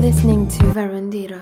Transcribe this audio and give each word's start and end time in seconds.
Listening 0.00 0.46
to 0.46 0.72
Verandira. 0.72 1.40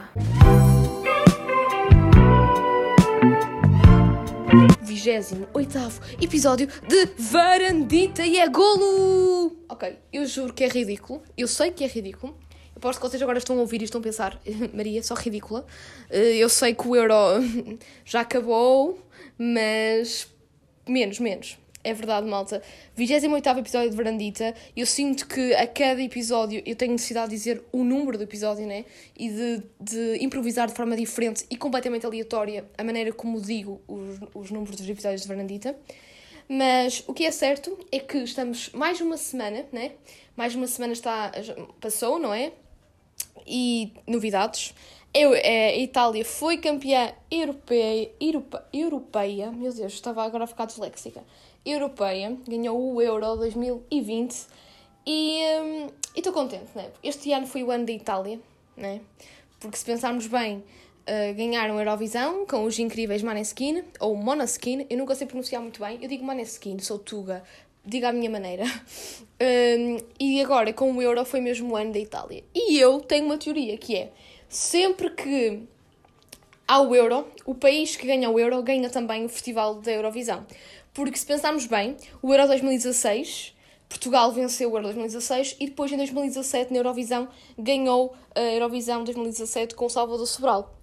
28 4.82 6.00
episódio 6.20 6.66
de 6.66 7.06
Varandita 7.18 8.24
e 8.24 8.38
é 8.38 8.48
golo! 8.48 9.56
Ok, 9.68 9.96
eu 10.12 10.24
juro 10.26 10.52
que 10.52 10.64
é 10.64 10.68
ridículo. 10.68 11.22
Eu 11.36 11.46
sei 11.48 11.70
que 11.70 11.84
é 11.84 11.86
ridículo. 11.86 12.36
Eu 12.74 12.80
posso 12.80 13.00
que 13.00 13.06
vocês 13.08 13.22
agora 13.22 13.38
estão 13.38 13.56
a 13.56 13.60
ouvir 13.60 13.80
e 13.80 13.84
estão 13.84 14.00
a 14.00 14.04
pensar, 14.04 14.40
Maria, 14.72 15.02
só 15.02 15.14
ridícula. 15.14 15.66
Eh, 16.10 16.36
Eu 16.36 16.48
sei 16.48 16.74
que 16.74 16.86
o 16.86 16.94
euro 16.96 17.14
já 18.04 18.20
acabou, 18.20 18.98
mas 19.38 20.28
menos, 20.88 21.18
menos. 21.18 21.58
É 21.86 21.94
verdade, 21.94 22.26
malta. 22.26 22.60
28 22.96 23.60
episódio 23.60 23.90
de 23.90 23.96
Verandita. 23.96 24.52
Eu 24.76 24.84
sinto 24.84 25.24
que 25.28 25.54
a 25.54 25.68
cada 25.68 26.02
episódio 26.02 26.60
eu 26.66 26.74
tenho 26.74 26.90
necessidade 26.90 27.30
de 27.30 27.36
dizer 27.36 27.62
o 27.70 27.84
número 27.84 28.18
do 28.18 28.24
episódio, 28.24 28.66
né? 28.66 28.84
E 29.16 29.28
de, 29.28 29.62
de 29.80 30.24
improvisar 30.24 30.66
de 30.66 30.74
forma 30.74 30.96
diferente 30.96 31.46
e 31.48 31.56
completamente 31.56 32.04
aleatória 32.04 32.68
a 32.76 32.82
maneira 32.82 33.12
como 33.12 33.40
digo 33.40 33.80
os, 33.86 34.18
os 34.34 34.50
números 34.50 34.74
dos 34.74 34.88
episódios 34.88 35.22
de 35.22 35.28
Verandita. 35.28 35.78
Mas 36.48 37.04
o 37.06 37.14
que 37.14 37.24
é 37.24 37.30
certo 37.30 37.78
é 37.92 38.00
que 38.00 38.18
estamos 38.18 38.70
mais 38.70 39.00
uma 39.00 39.16
semana, 39.16 39.64
né? 39.70 39.92
Mais 40.36 40.56
uma 40.56 40.66
semana 40.66 40.92
está, 40.92 41.30
passou, 41.80 42.18
não 42.18 42.34
é? 42.34 42.50
E 43.46 43.92
novidades. 44.08 44.74
Eu, 45.14 45.32
é, 45.34 45.68
a 45.68 45.78
Itália 45.78 46.24
foi 46.24 46.58
campeã 46.58 47.12
europeia, 47.30 48.10
europe, 48.20 48.58
europeia. 48.72 49.52
Meu 49.52 49.72
Deus, 49.72 49.92
estava 49.92 50.24
agora 50.24 50.44
a 50.44 50.46
ficar 50.48 50.66
disléxica. 50.66 51.22
Europeia, 51.66 52.36
ganhou 52.46 52.94
o 52.94 53.02
Euro 53.02 53.36
2020 53.36 54.46
e 55.04 55.40
hum, 55.62 55.88
estou 56.14 56.32
contente, 56.32 56.70
né? 56.74 56.90
Este 57.02 57.32
ano 57.32 57.46
foi 57.46 57.64
o 57.64 57.70
ano 57.70 57.84
da 57.84 57.92
Itália, 57.92 58.38
né? 58.76 59.00
Porque 59.58 59.76
se 59.76 59.84
pensarmos 59.84 60.26
bem, 60.28 60.58
uh, 60.58 61.34
ganharam 61.34 61.76
a 61.76 61.80
Eurovisão 61.80 62.46
com 62.46 62.64
os 62.64 62.78
incríveis 62.78 63.22
Maneskin, 63.22 63.82
ou 63.98 64.14
Monoskin, 64.14 64.86
eu 64.88 64.96
nunca 64.96 65.14
sei 65.14 65.26
pronunciar 65.26 65.60
muito 65.60 65.80
bem, 65.80 65.98
eu 66.00 66.08
digo 66.08 66.24
Maneskin, 66.24 66.78
sou 66.78 66.98
Tuga, 66.98 67.42
diga 67.84 68.10
à 68.10 68.12
minha 68.12 68.30
maneira. 68.30 68.64
Um, 69.38 69.98
e 70.18 70.40
agora, 70.40 70.72
com 70.72 70.90
o 70.90 71.02
Euro, 71.02 71.22
foi 71.26 71.42
mesmo 71.42 71.74
o 71.74 71.76
ano 71.76 71.92
da 71.92 71.98
Itália. 71.98 72.42
E 72.54 72.78
eu 72.78 73.02
tenho 73.02 73.26
uma 73.26 73.36
teoria 73.36 73.76
que 73.76 73.94
é, 73.94 74.10
sempre 74.48 75.10
que 75.10 75.62
há 76.66 76.80
o 76.80 76.94
Euro, 76.94 77.26
o 77.44 77.54
país 77.54 77.96
que 77.96 78.06
ganha 78.06 78.30
o 78.30 78.40
Euro 78.40 78.62
ganha 78.62 78.88
também 78.88 79.26
o 79.26 79.28
Festival 79.28 79.74
da 79.74 79.92
Eurovisão. 79.92 80.46
Porque 80.96 81.18
se 81.18 81.26
pensarmos 81.26 81.66
bem, 81.66 81.94
o 82.22 82.32
Euro 82.32 82.46
2016, 82.46 83.54
Portugal 83.86 84.32
venceu 84.32 84.70
o 84.70 84.76
Euro 84.76 84.84
2016 84.84 85.56
e 85.60 85.66
depois 85.66 85.92
em 85.92 85.98
2017 85.98 86.72
na 86.72 86.78
Eurovisão 86.78 87.28
ganhou 87.58 88.16
a 88.34 88.40
Eurovisão 88.40 89.04
2017 89.04 89.74
com 89.74 89.84
o 89.84 89.90
Salvador 89.90 90.26
Sobral. 90.26 90.74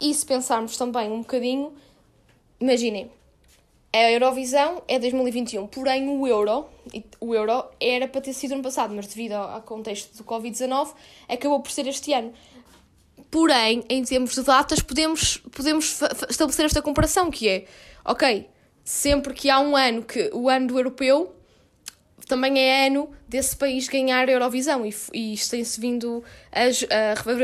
E 0.00 0.12
se 0.12 0.26
pensarmos 0.26 0.76
também 0.76 1.12
um 1.12 1.20
bocadinho, 1.20 1.72
imaginem, 2.58 3.08
a 3.92 4.10
Eurovisão 4.10 4.82
é 4.88 4.98
2021, 4.98 5.68
porém 5.68 6.08
o 6.08 6.26
Euro, 6.26 6.66
o 7.20 7.32
Euro 7.32 7.66
era 7.80 8.08
para 8.08 8.20
ter 8.22 8.32
sido 8.32 8.54
ano 8.54 8.64
passado, 8.64 8.92
mas 8.96 9.06
devido 9.06 9.34
ao 9.34 9.62
contexto 9.62 10.16
do 10.16 10.24
Covid-19 10.24 10.92
acabou 11.28 11.60
por 11.60 11.70
ser 11.70 11.86
este 11.86 12.12
ano. 12.12 12.32
Porém, 13.30 13.84
em 13.88 14.02
termos 14.02 14.34
de 14.34 14.42
datas, 14.42 14.80
podemos, 14.80 15.36
podemos 15.36 16.02
estabelecer 16.28 16.66
esta 16.66 16.82
comparação, 16.82 17.30
que 17.30 17.48
é, 17.48 17.66
ok, 18.04 18.48
sempre 18.90 19.32
que 19.32 19.48
há 19.48 19.60
um 19.60 19.76
ano 19.76 20.02
que 20.02 20.30
o 20.32 20.48
ano 20.48 20.66
do 20.66 20.76
europeu 20.78 21.32
também 22.26 22.58
é 22.58 22.86
ano 22.88 23.08
desse 23.28 23.56
país 23.56 23.88
ganhar 23.88 24.28
a 24.28 24.32
Eurovisão 24.32 24.84
e, 24.84 25.32
isto 25.34 25.50
tem-se 25.52 25.80
vindo 25.80 26.22
a, 26.52 26.60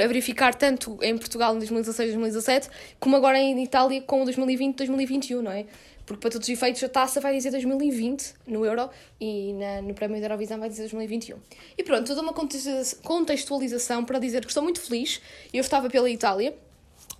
a 0.04 0.06
verificar 0.08 0.54
tanto 0.54 0.98
em 1.02 1.16
Portugal 1.16 1.54
em 1.54 1.58
2016 1.58 2.10
2017 2.14 2.68
como 2.98 3.14
agora 3.16 3.38
em 3.38 3.62
Itália 3.62 4.00
com 4.02 4.24
2020 4.24 4.76
2021, 4.76 5.40
não 5.42 5.52
é? 5.52 5.66
Porque 6.04 6.20
para 6.20 6.30
todos 6.30 6.46
os 6.48 6.52
efeitos 6.52 6.82
a 6.84 6.88
taça 6.88 7.20
vai 7.20 7.32
dizer 7.34 7.50
2020 7.52 8.34
no 8.46 8.64
Euro 8.64 8.90
e 9.20 9.52
na- 9.54 9.82
no 9.82 9.94
prémio 9.94 10.18
da 10.20 10.26
Eurovisão 10.26 10.58
vai 10.58 10.68
dizer 10.68 10.82
2021. 10.82 11.36
E 11.78 11.82
pronto, 11.84 12.06
toda 12.06 12.22
uma 12.22 12.32
contextualiza- 12.32 12.96
contextualização 13.02 14.04
para 14.04 14.18
dizer 14.20 14.42
que 14.42 14.48
estou 14.48 14.62
muito 14.62 14.80
feliz. 14.80 15.20
Eu 15.52 15.60
estava 15.60 15.88
pela 15.90 16.08
Itália, 16.08 16.54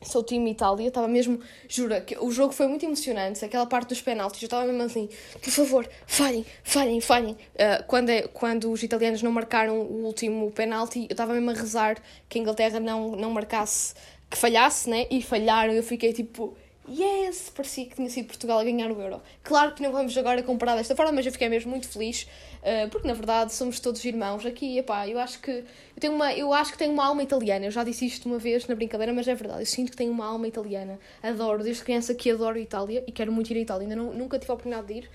sou 0.02 0.22
time 0.22 0.50
Itália, 0.50 0.88
estava 0.88 1.08
mesmo, 1.08 1.40
jura, 1.68 2.00
que 2.00 2.16
o 2.18 2.30
jogo 2.30 2.52
foi 2.52 2.66
muito 2.68 2.84
emocionante, 2.84 3.44
aquela 3.44 3.66
parte 3.66 3.88
dos 3.88 4.00
penaltis, 4.00 4.42
eu 4.42 4.46
estava 4.46 4.64
mesmo 4.66 4.82
assim, 4.82 5.08
por 5.42 5.50
favor, 5.50 5.88
falhem, 6.06 6.44
falhem, 6.62 7.00
falhem. 7.00 7.36
Ah, 7.58 7.82
quando, 7.86 8.10
é- 8.10 8.22
quando 8.28 8.70
os 8.70 8.82
italianos 8.82 9.22
não 9.22 9.32
marcaram 9.32 9.80
o 9.80 10.04
último 10.04 10.50
penalti, 10.52 11.00
eu 11.08 11.14
estava 11.14 11.32
mesmo 11.34 11.50
a 11.50 11.54
rezar 11.54 11.96
que 12.28 12.38
a 12.38 12.42
Inglaterra 12.42 12.78
não, 12.80 13.12
não 13.12 13.30
marcasse, 13.30 13.94
que 14.30 14.36
falhasse, 14.36 14.88
né? 14.90 15.06
E 15.10 15.22
falharam, 15.22 15.72
eu 15.72 15.82
fiquei 15.82 16.12
tipo, 16.12 16.56
yes, 16.88 17.50
parecia 17.54 17.86
que 17.86 17.96
tinha 17.96 18.08
sido 18.08 18.26
Portugal 18.26 18.58
a 18.58 18.64
ganhar 18.64 18.90
o 18.90 19.00
Euro. 19.00 19.22
Claro 19.42 19.74
que 19.74 19.82
não 19.82 19.92
vamos 19.92 20.16
agora 20.16 20.42
comparar 20.42 20.76
desta 20.76 20.94
forma, 20.94 21.12
mas 21.12 21.26
eu 21.26 21.32
fiquei 21.32 21.48
mesmo 21.48 21.70
muito 21.70 21.88
feliz, 21.88 22.26
ah, 22.62 22.88
porque 22.90 23.06
na 23.06 23.14
verdade 23.14 23.52
somos 23.54 23.78
todos 23.80 24.04
irmãos 24.04 24.44
aqui, 24.44 24.78
epá, 24.78 25.08
eu 25.08 25.18
acho 25.18 25.40
que 25.40 25.50
eu 25.50 26.00
tenho 26.00 26.14
uma, 26.14 26.32
eu 26.34 26.52
acho 26.52 26.72
que 26.72 26.78
tenho 26.78 26.92
uma 26.92 27.06
alma 27.06 27.22
italiana. 27.22 27.66
Eu 27.66 27.70
já 27.70 27.84
disse 27.84 28.04
isto 28.06 28.26
uma 28.26 28.38
vez 28.38 28.66
na 28.66 28.74
brincadeira, 28.74 29.12
mas 29.12 29.26
é 29.28 29.34
verdade. 29.34 29.60
Eu 29.60 29.66
sinto 29.66 29.90
que 29.90 29.96
tenho 29.96 30.12
uma 30.12 30.26
alma 30.26 30.46
italiana. 30.46 30.98
Adoro, 31.22 31.62
desde 31.62 31.82
criança 31.82 32.14
que 32.14 32.30
adoro 32.30 32.58
a 32.58 32.60
Itália 32.60 33.04
e 33.06 33.12
quero 33.12 33.32
muito 33.32 33.50
ir 33.50 33.56
à 33.56 33.60
Itália. 33.60 33.84
Ainda 33.84 33.96
não, 33.96 34.12
nunca 34.12 34.38
tive 34.38 34.50
a 34.50 34.54
oportunidade 34.54 34.86
de 34.88 34.94
ir, 34.94 35.10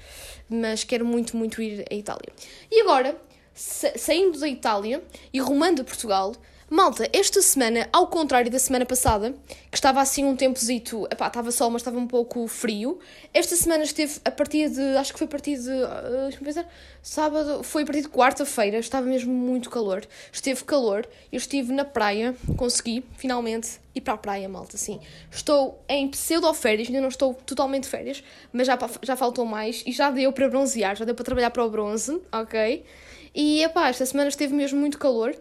mas 0.49 0.83
quero 0.83 1.05
muito, 1.05 1.37
muito 1.37 1.61
ir 1.61 1.85
à 1.89 1.93
Itália. 1.93 2.31
E 2.71 2.81
agora, 2.81 3.15
saindo 3.53 4.39
da 4.39 4.47
Itália 4.47 5.03
e 5.33 5.39
rumando 5.39 5.81
a 5.81 5.85
Portugal, 5.85 6.33
malta, 6.73 7.05
esta 7.11 7.41
semana, 7.41 7.89
ao 7.91 8.07
contrário 8.07 8.49
da 8.49 8.57
semana 8.57 8.85
passada, 8.85 9.35
que 9.69 9.75
estava 9.75 9.99
assim 9.99 10.23
um 10.23 10.37
tempozito, 10.37 11.05
epá, 11.11 11.27
estava 11.27 11.51
sol, 11.51 11.69
mas 11.69 11.81
estava 11.81 11.97
um 11.97 12.07
pouco 12.07 12.47
frio, 12.47 12.97
esta 13.33 13.57
semana 13.57 13.83
esteve 13.83 14.21
a 14.23 14.31
partir 14.31 14.69
de, 14.69 14.79
acho 14.95 15.11
que 15.11 15.19
foi 15.19 15.27
a 15.27 15.29
partir 15.29 15.59
de, 15.59 15.69
ah, 15.69 16.01
deixa-me 16.23 16.45
pensar, 16.45 16.65
sábado, 17.03 17.61
foi 17.61 17.83
a 17.83 17.85
partir 17.85 18.03
de 18.03 18.07
quarta-feira, 18.07 18.77
estava 18.77 19.05
mesmo 19.05 19.33
muito 19.33 19.69
calor, 19.69 20.07
esteve 20.31 20.63
calor, 20.63 21.05
eu 21.29 21.37
estive 21.37 21.73
na 21.73 21.83
praia, 21.83 22.33
consegui, 22.55 23.03
finalmente, 23.17 23.81
ir 23.93 23.99
para 23.99 24.13
a 24.13 24.17
praia, 24.17 24.47
malta, 24.47 24.77
sim. 24.77 25.01
Estou 25.29 25.83
em 25.89 26.07
pseudo-férias, 26.07 26.87
ainda 26.87 27.01
não 27.01 27.09
estou 27.09 27.33
totalmente 27.33 27.85
férias, 27.85 28.23
mas 28.53 28.65
já, 28.65 28.79
já 29.01 29.17
faltou 29.17 29.45
mais 29.45 29.83
e 29.85 29.91
já 29.91 30.09
deu 30.09 30.31
para 30.31 30.47
bronzear, 30.47 30.95
já 30.95 31.03
deu 31.03 31.15
para 31.15 31.25
trabalhar 31.25 31.51
para 31.51 31.65
o 31.65 31.69
bronze, 31.69 32.21
ok? 32.31 32.85
E, 33.33 33.63
epá, 33.63 33.89
esta 33.89 34.05
semana 34.05 34.29
esteve 34.29 34.53
mesmo 34.53 34.79
muito 34.79 34.97
calor, 34.97 35.35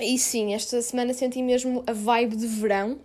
e 0.00 0.18
sim, 0.18 0.54
esta 0.54 0.80
semana 0.80 1.12
senti 1.12 1.42
mesmo 1.42 1.84
a 1.86 1.92
vibe 1.92 2.36
de 2.36 2.46
verão. 2.46 2.98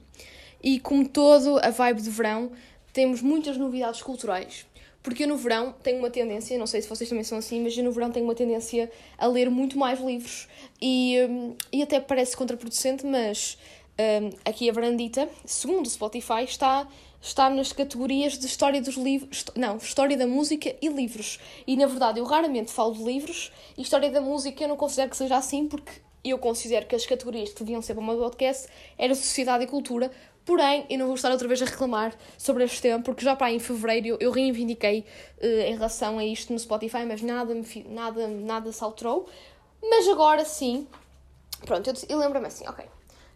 E 0.64 0.80
como 0.80 1.08
todo 1.08 1.60
a 1.60 1.70
vibe 1.70 2.02
de 2.02 2.10
verão, 2.10 2.52
temos 2.94 3.22
muitas 3.22 3.58
novidades 3.58 4.02
culturais. 4.02 4.66
Porque 5.04 5.24
eu 5.24 5.28
no 5.28 5.38
verão 5.38 5.74
tenho 5.84 6.00
uma 6.00 6.10
tendência, 6.10 6.58
não 6.58 6.68
sei 6.68 6.82
se 6.82 6.90
vocês 6.90 7.10
também 7.10 7.24
são 7.24 7.38
assim, 7.38 7.62
mas 7.62 7.78
eu 7.78 7.84
no 7.84 7.92
verão 7.92 8.12
tenho 8.12 8.26
uma 8.26 8.36
tendência 8.36 8.92
a 9.18 9.28
ler 9.28 9.50
muito 9.50 9.78
mais 9.78 10.00
livros. 10.00 10.48
E, 10.82 11.18
hum, 11.30 11.56
e 11.72 11.82
até 11.82 12.00
parece 12.00 12.36
contraproducente, 12.36 13.06
mas 13.06 13.58
hum, 14.00 14.30
aqui 14.44 14.70
a 14.70 14.74
Varandita, 14.74 15.30
segundo 15.46 15.86
o 15.86 15.90
Spotify, 15.90 16.44
está, 16.44 16.88
está 17.22 17.50
nas 17.50 17.72
categorias 17.72 18.38
de 18.38 18.46
história 18.46 18.82
dos 18.82 18.96
livros, 18.96 19.46
não, 19.56 19.78
história 19.78 20.16
da 20.16 20.28
música 20.28 20.76
e 20.82 20.88
livros. 20.88 21.40
E 21.66 21.76
na 21.76 21.86
verdade 21.86 22.20
eu 22.20 22.26
raramente 22.26 22.72
falo 22.72 22.94
de 22.94 23.04
livros 23.04 23.52
e 23.78 23.82
história 23.82 24.10
da 24.12 24.22
música 24.22 24.64
eu 24.64 24.68
não 24.68 24.78
considero 24.78 25.10
que 25.10 25.18
seja 25.18 25.38
assim, 25.38 25.68
porque 25.68 25.92
eu 26.24 26.38
considero 26.38 26.86
que 26.86 26.96
as 26.96 27.06
categorias 27.06 27.54
que 27.54 27.64
deviam 27.64 27.82
ser 27.82 27.94
para 27.94 28.04
o 28.04 28.06
meu 28.06 28.18
podcast 28.18 28.68
era 28.98 29.14
sociedade 29.16 29.64
e 29.64 29.68
cultura, 29.68 30.12
porém 30.46 30.86
eu 30.90 30.98
não 30.98 31.08
vou 31.08 31.16
estar 31.16 31.32
outra 31.32 31.48
vez 31.48 31.62
a 31.62 31.66
reclamar 31.66 32.16
sobre 32.38 32.64
este 32.64 32.82
tema, 32.82 33.02
porque 33.02 33.24
já 33.24 33.36
para 33.36 33.48
aí 33.48 33.56
em 33.56 33.60
fevereiro 33.60 34.18
eu, 34.20 34.32
reivindiquei 34.32 35.06
eh, 35.40 35.70
em 35.70 35.74
relação 35.74 36.20
a 36.20 36.26
isto 36.26 36.52
no 36.54 36.60
Spotify, 36.60 37.06
mas 37.06 37.22
nada, 37.22 37.54
nada, 37.88 38.28
nada 38.28 38.72
se 38.72 38.84
alterou. 38.84 39.28
Mas 39.82 40.08
agora 40.08 40.44
sim, 40.44 40.88
pronto, 41.66 41.88
eu, 41.90 41.94
eu 42.10 42.18
lembro-me 42.18 42.48
assim, 42.48 42.68
ok, 42.68 42.86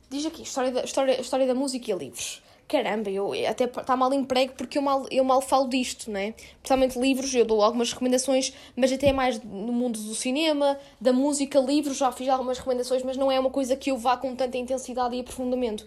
diz 0.10 0.26
aqui, 0.26 0.44
história 0.44 0.72
da, 0.72 0.84
história, 0.84 1.20
história 1.20 1.48
da 1.48 1.54
música 1.54 1.92
e 1.92 1.94
livros. 1.94 2.42
Caramba, 2.72 3.10
eu 3.10 3.34
até 3.50 3.66
está 3.66 3.98
mal 3.98 4.14
emprego 4.14 4.54
porque 4.56 4.78
eu 4.78 4.82
mal, 4.82 5.06
eu 5.12 5.26
mal 5.26 5.42
falo 5.42 5.68
disto, 5.68 6.10
né? 6.10 6.34
Principalmente 6.62 6.98
livros, 6.98 7.36
eu 7.36 7.44
dou 7.44 7.62
algumas 7.62 7.92
recomendações, 7.92 8.54
mas 8.78 8.94
até 8.94 9.12
mais 9.12 9.44
no 9.44 9.74
mundo 9.74 10.00
do 10.00 10.16
cinema, 10.16 10.80
da 11.00 11.12
música, 11.12 11.60
livros, 11.60 11.98
já 11.98 12.14
fiz 12.14 12.30
algumas 12.30 12.60
recomendações, 12.60 13.04
mas 13.04 13.18
não 13.18 13.30
é 13.30 13.38
uma 13.38 13.50
coisa 13.50 13.76
que 13.76 13.92
eu 13.92 13.98
vá 13.98 14.16
com 14.16 14.34
tanta 14.34 14.58
intensidade 14.58 15.14
e 15.14 15.20
aprofundamento. 15.20 15.86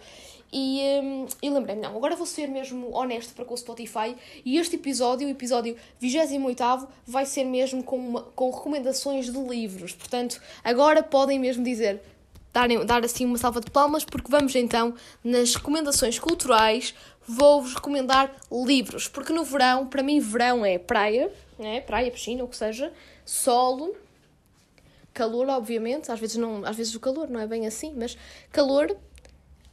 E 0.52 0.82
hum, 1.02 1.26
eu 1.42 1.54
lembrei-me, 1.54 1.80
não, 1.80 1.96
agora 1.96 2.14
vou 2.14 2.26
ser 2.26 2.48
mesmo 2.48 2.94
honesto 2.94 3.34
para 3.34 3.46
com 3.46 3.54
o 3.54 3.56
Spotify 3.56 4.14
e 4.44 4.58
este 4.58 4.76
episódio, 4.76 5.26
o 5.26 5.30
episódio 5.30 5.76
28, 5.98 6.86
vai 7.06 7.24
ser 7.24 7.44
mesmo 7.44 7.82
com, 7.82 7.96
uma, 7.96 8.22
com 8.36 8.50
recomendações 8.50 9.32
de 9.32 9.38
livros. 9.38 9.94
Portanto, 9.94 10.38
agora 10.62 11.02
podem 11.02 11.38
mesmo 11.38 11.64
dizer, 11.64 12.02
darem, 12.54 12.86
dar 12.86 13.04
assim 13.04 13.26
uma 13.26 13.36
salva 13.36 13.60
de 13.60 13.70
palmas, 13.70 14.04
porque 14.04 14.30
vamos 14.30 14.54
então 14.54 14.94
nas 15.22 15.56
recomendações 15.56 16.18
culturais. 16.18 16.94
Vou-vos 17.26 17.74
recomendar 17.74 18.34
livros, 18.50 19.08
porque 19.08 19.32
no 19.32 19.44
verão, 19.44 19.86
para 19.86 20.02
mim, 20.02 20.20
verão 20.20 20.64
é 20.64 20.78
praia, 20.78 21.32
né? 21.58 21.80
praia, 21.80 22.10
piscina, 22.10 22.44
o 22.44 22.48
que 22.48 22.56
seja, 22.56 22.92
solo, 23.24 23.96
calor, 25.12 25.48
obviamente, 25.48 26.12
às 26.12 26.20
vezes, 26.20 26.36
não, 26.36 26.64
às 26.64 26.76
vezes 26.76 26.94
o 26.94 27.00
calor 27.00 27.28
não 27.28 27.40
é 27.40 27.46
bem 27.46 27.66
assim, 27.66 27.92
mas 27.96 28.16
calor, 28.52 28.96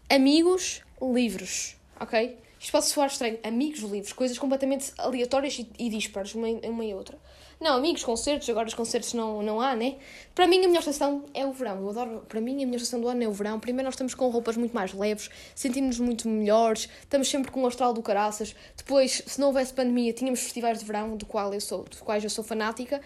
amigos, 0.09 0.81
livros, 1.01 1.75
ok? 1.99 2.37
Isto 2.59 2.71
pode 2.71 2.85
soar 2.85 3.07
estranho. 3.07 3.39
Amigos, 3.43 3.79
livros, 3.79 4.13
coisas 4.13 4.37
completamente 4.37 4.93
aleatórias 4.97 5.57
e, 5.57 5.67
e 5.77 5.89
dispares, 5.89 6.35
uma, 6.35 6.47
uma 6.47 6.85
e 6.85 6.93
outra. 6.93 7.17
Não, 7.61 7.75
amigos, 7.75 8.03
concertos, 8.03 8.49
agora 8.49 8.67
os 8.67 8.73
concertos 8.73 9.13
não, 9.13 9.43
não 9.43 9.61
há, 9.61 9.75
né? 9.75 9.97
Para 10.33 10.47
mim, 10.47 10.65
a 10.65 10.67
melhor 10.67 10.79
estação 10.79 11.23
é 11.31 11.45
o 11.45 11.53
verão. 11.53 11.77
Eu 11.77 11.91
adoro, 11.91 12.25
para 12.27 12.41
mim, 12.41 12.55
a 12.63 12.65
melhor 12.65 12.77
estação 12.77 12.99
do 12.99 13.07
ano 13.07 13.23
é 13.23 13.27
o 13.27 13.31
verão. 13.31 13.59
Primeiro, 13.59 13.85
nós 13.85 13.93
estamos 13.93 14.15
com 14.15 14.27
roupas 14.29 14.57
muito 14.57 14.73
mais 14.73 14.91
leves, 14.95 15.29
sentimos-nos 15.53 15.99
muito 15.99 16.27
melhores, 16.27 16.89
estamos 17.01 17.29
sempre 17.29 17.51
com 17.51 17.61
o 17.61 17.67
astral 17.67 17.93
do 17.93 18.01
caraças. 18.01 18.55
Depois, 18.75 19.21
se 19.27 19.39
não 19.39 19.49
houvesse 19.49 19.73
pandemia, 19.73 20.11
tínhamos 20.11 20.39
festivais 20.39 20.79
de 20.79 20.85
verão, 20.85 21.15
do 21.15 21.27
qual 21.27 21.53
eu 21.53 21.61
sou, 21.61 21.83
dos 21.83 22.01
quais 22.01 22.23
eu 22.23 22.31
sou 22.31 22.43
fanática. 22.43 22.99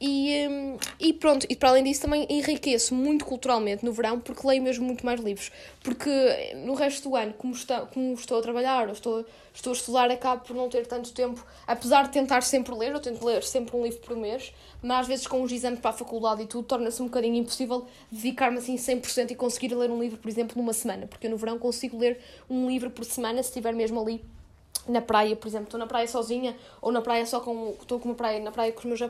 E, 0.00 0.46
hum, 0.48 0.76
e 1.00 1.12
pronto, 1.12 1.46
e 1.48 1.56
para 1.56 1.70
além 1.70 1.82
disso 1.82 2.02
também 2.02 2.26
enriqueço 2.28 2.94
muito 2.94 3.24
culturalmente 3.24 3.82
no 3.82 3.92
verão 3.92 4.20
porque 4.20 4.46
leio 4.46 4.62
mesmo 4.62 4.84
muito 4.84 5.04
mais 5.04 5.20
livros. 5.20 5.50
Porque 5.82 6.54
no 6.64 6.74
resto 6.74 7.08
do 7.08 7.16
ano, 7.16 7.32
como, 7.32 7.54
está, 7.54 7.80
como 7.80 8.12
estou 8.12 8.38
a 8.38 8.42
trabalhar, 8.42 8.86
ou 8.86 8.92
estou, 8.92 9.24
estou 9.56 9.72
a 9.72 9.76
estudar, 9.76 10.10
acabo 10.10 10.44
por 10.44 10.54
não 10.54 10.68
ter 10.68 10.86
tanto 10.86 11.12
tempo, 11.12 11.44
apesar 11.66 12.04
de 12.04 12.10
tentar 12.10 12.42
sempre 12.42 12.74
ler, 12.74 12.92
eu 12.92 13.00
tento 13.00 13.24
ler 13.24 13.42
sempre 13.42 13.74
um 13.74 13.82
livro 13.82 13.98
por 14.00 14.16
mês, 14.16 14.52
mas 14.82 15.00
às 15.00 15.06
vezes 15.06 15.26
com 15.26 15.42
os 15.42 15.50
exames 15.50 15.80
para 15.80 15.90
a 15.90 15.94
faculdade 15.94 16.42
e 16.42 16.46
tudo, 16.46 16.66
torna-se 16.66 17.02
um 17.02 17.06
bocadinho 17.06 17.36
impossível 17.36 17.86
dedicar-me 18.12 18.58
assim 18.58 18.76
100% 18.76 19.30
e 19.30 19.34
conseguir 19.34 19.74
ler 19.74 19.90
um 19.90 19.98
livro, 19.98 20.18
por 20.18 20.28
exemplo, 20.28 20.56
numa 20.56 20.72
semana, 20.72 21.06
porque 21.06 21.26
eu 21.26 21.30
no 21.30 21.36
verão 21.36 21.58
consigo 21.58 21.98
ler 21.98 22.20
um 22.48 22.68
livro 22.68 22.90
por 22.90 23.04
semana 23.04 23.42
se 23.42 23.48
estiver 23.48 23.74
mesmo 23.74 24.00
ali 24.00 24.22
na 24.86 25.00
praia, 25.00 25.34
por 25.34 25.48
exemplo, 25.48 25.64
estou 25.64 25.80
na 25.80 25.86
praia 25.86 26.06
sozinha 26.06 26.56
ou 26.80 26.92
na 26.92 27.00
praia 27.00 27.26
só 27.26 27.40
com. 27.40 27.74
Estou 27.80 27.98
com 27.98 28.10
uma 28.10 28.14
praia 28.14 28.38
na 28.38 28.52
praia 28.52 28.70
com 28.70 28.78
os 28.78 28.84
meus, 28.84 29.00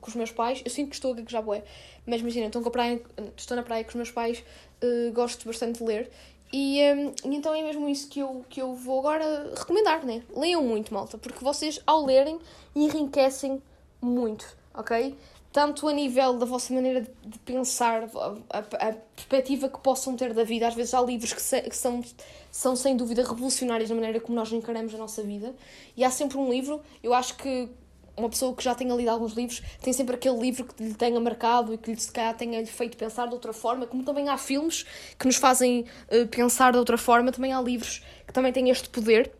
com 0.00 0.08
os 0.08 0.14
meus 0.14 0.30
pais, 0.30 0.62
eu 0.64 0.70
sinto 0.70 0.90
que 0.90 0.94
estou 0.94 1.12
a 1.12 1.16
gaguejar 1.16 1.42
bué, 1.42 1.62
mas 2.06 2.20
imagina, 2.20 2.46
estou, 2.46 2.62
com 2.62 2.70
praia, 2.70 3.02
estou 3.36 3.54
na 3.56 3.62
praia 3.62 3.84
com 3.84 3.90
os 3.90 3.96
meus 3.96 4.10
pais, 4.10 4.42
uh, 4.82 5.12
gosto 5.12 5.46
bastante 5.46 5.78
de 5.78 5.84
ler 5.84 6.10
e, 6.58 6.80
um, 6.94 7.12
então 7.34 7.54
é 7.54 7.62
mesmo 7.62 7.86
isso 7.86 8.08
que 8.08 8.20
eu, 8.20 8.42
que 8.48 8.62
eu 8.62 8.74
vou 8.74 9.00
agora 9.00 9.52
recomendar, 9.54 10.06
né? 10.06 10.22
Leiam 10.34 10.62
muito, 10.62 10.94
malta, 10.94 11.18
porque 11.18 11.44
vocês 11.44 11.78
ao 11.86 12.02
lerem 12.02 12.38
enriquecem 12.74 13.62
muito, 14.00 14.56
ok? 14.72 15.14
tanto 15.52 15.88
a 15.88 15.92
nível 15.92 16.34
da 16.38 16.44
vossa 16.44 16.74
maneira 16.74 17.06
de 17.24 17.38
pensar, 17.38 18.04
a, 18.14 18.58
a, 18.58 18.88
a, 18.88 18.92
perspectiva 19.14 19.70
que 19.70 19.78
possam 19.80 20.14
ter 20.14 20.34
da 20.34 20.44
vida. 20.44 20.68
Às 20.68 20.74
vezes 20.74 20.92
há 20.92 21.00
livros 21.00 21.32
que, 21.32 21.40
se, 21.40 21.62
que, 21.62 21.74
são, 21.74 22.04
são 22.50 22.76
sem 22.76 22.94
dúvida 22.94 23.22
revolucionários 23.22 23.88
na 23.88 23.96
maneira 23.96 24.20
como 24.20 24.36
nós 24.36 24.52
encaramos 24.52 24.94
a 24.94 24.98
nossa 24.98 25.22
vida. 25.22 25.54
E 25.96 26.04
há 26.04 26.10
sempre 26.10 26.36
um 26.36 26.50
livro, 26.50 26.82
eu 27.02 27.14
acho 27.14 27.38
que 27.38 27.70
uma 28.16 28.28
pessoa 28.28 28.54
que 28.54 28.64
já 28.64 28.74
tenha 28.74 28.94
lido 28.94 29.08
alguns 29.08 29.34
livros 29.34 29.62
tem 29.82 29.92
sempre 29.92 30.14
aquele 30.14 30.38
livro 30.38 30.64
que 30.64 30.82
lhe 30.82 30.94
tenha 30.94 31.20
marcado 31.20 31.74
e 31.74 31.78
que 31.78 31.90
lhe, 31.90 32.00
se 32.00 32.10
calhar 32.10 32.34
tenha 32.34 32.60
lhe 32.60 32.66
feito 32.66 32.96
pensar 32.96 33.26
de 33.26 33.34
outra 33.34 33.52
forma, 33.52 33.86
como 33.86 34.02
também 34.02 34.28
há 34.28 34.38
filmes 34.38 34.86
que 35.18 35.26
nos 35.26 35.36
fazem 35.36 35.84
uh, 36.10 36.26
pensar 36.28 36.72
de 36.72 36.78
outra 36.78 36.96
forma, 36.96 37.30
também 37.30 37.52
há 37.52 37.60
livros 37.60 38.02
que 38.26 38.32
também 38.32 38.52
têm 38.52 38.70
este 38.70 38.88
poder. 38.88 39.30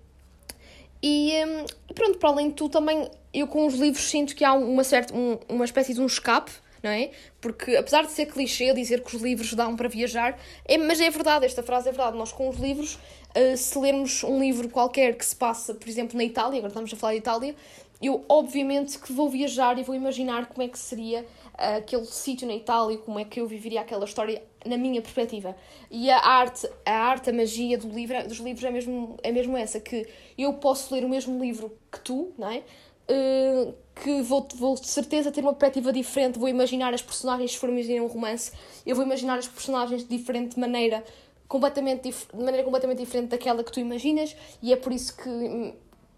E 1.02 1.32
um, 1.44 1.94
pronto, 1.94 2.18
para 2.18 2.30
além 2.30 2.48
de 2.48 2.54
tudo, 2.54 2.72
também 2.72 3.08
eu 3.32 3.46
com 3.46 3.66
os 3.66 3.74
livros 3.74 4.08
sinto 4.08 4.34
que 4.34 4.44
há 4.44 4.52
uma, 4.52 4.82
certa, 4.82 5.14
um, 5.14 5.38
uma 5.48 5.64
espécie 5.64 5.94
de 5.94 6.00
um 6.00 6.06
escape, 6.06 6.50
não 6.82 6.90
é? 6.90 7.10
Porque 7.40 7.76
apesar 7.76 8.04
de 8.04 8.12
ser 8.12 8.26
clichê 8.26 8.72
dizer 8.72 9.02
que 9.02 9.14
os 9.14 9.22
livros 9.22 9.52
dão 9.54 9.76
para 9.76 9.88
viajar, 9.88 10.38
é, 10.64 10.78
mas 10.78 11.00
é 11.00 11.10
verdade, 11.10 11.44
esta 11.44 11.62
frase 11.62 11.88
é 11.88 11.92
verdade. 11.92 12.16
Nós 12.16 12.32
com 12.32 12.48
os 12.48 12.56
livros, 12.56 12.94
uh, 12.94 13.56
se 13.56 13.78
lermos 13.78 14.24
um 14.24 14.38
livro 14.40 14.68
qualquer 14.68 15.14
que 15.16 15.24
se 15.24 15.36
passa, 15.36 15.74
por 15.74 15.88
exemplo, 15.88 16.16
na 16.16 16.24
Itália, 16.24 16.58
agora 16.58 16.68
estamos 16.68 16.92
a 16.92 16.96
falar 16.96 17.12
de 17.12 17.18
Itália, 17.18 17.54
eu 18.00 18.24
obviamente 18.28 18.98
que 18.98 19.12
vou 19.12 19.28
viajar 19.28 19.78
e 19.78 19.82
vou 19.82 19.94
imaginar 19.94 20.46
como 20.46 20.62
é 20.62 20.68
que 20.68 20.78
seria 20.78 21.22
uh, 21.22 21.78
aquele 21.78 22.04
sítio 22.04 22.46
na 22.46 22.54
Itália, 22.54 22.98
como 22.98 23.18
é 23.18 23.24
que 23.24 23.40
eu 23.40 23.46
viveria 23.46 23.80
aquela 23.80 24.04
história 24.04 24.42
na 24.64 24.76
minha 24.76 25.00
perspectiva. 25.00 25.56
E 25.90 26.10
a 26.10 26.18
arte, 26.18 26.68
a 26.84 26.92
arte, 26.92 27.30
a 27.30 27.32
magia 27.32 27.78
do 27.78 27.88
livro, 27.88 28.22
dos 28.28 28.38
livros 28.38 28.64
é 28.64 28.70
mesmo, 28.70 29.16
é 29.22 29.32
mesmo 29.32 29.56
essa, 29.56 29.80
que 29.80 30.06
eu 30.36 30.52
posso 30.54 30.94
ler 30.94 31.04
o 31.04 31.08
mesmo 31.08 31.42
livro 31.42 31.76
que 31.90 32.00
tu, 32.00 32.32
não 32.36 32.50
é? 32.50 32.62
Uh, 33.08 33.72
que 34.02 34.20
vou, 34.22 34.46
vou 34.56 34.74
de 34.74 34.88
certeza 34.88 35.30
ter 35.30 35.40
uma 35.40 35.54
perspectiva 35.54 35.92
diferente, 35.92 36.38
vou 36.38 36.48
imaginar 36.48 36.92
as 36.92 37.00
personagens, 37.00 37.52
se 37.52 37.58
for 37.58 37.70
imaginar 37.70 38.02
um 38.02 38.08
romance, 38.08 38.52
eu 38.84 38.94
vou 38.94 39.04
imaginar 39.04 39.38
as 39.38 39.48
personagens 39.48 40.02
de 40.02 40.16
diferente 40.16 40.58
maneira, 40.58 41.02
completamente 41.48 42.10
de 42.10 42.36
maneira 42.36 42.64
completamente 42.64 42.98
diferente 42.98 43.28
daquela 43.28 43.62
que 43.62 43.72
tu 43.72 43.80
imaginas, 43.80 44.36
e 44.60 44.72
é 44.72 44.76
por 44.76 44.92
isso 44.92 45.16
que 45.16 45.72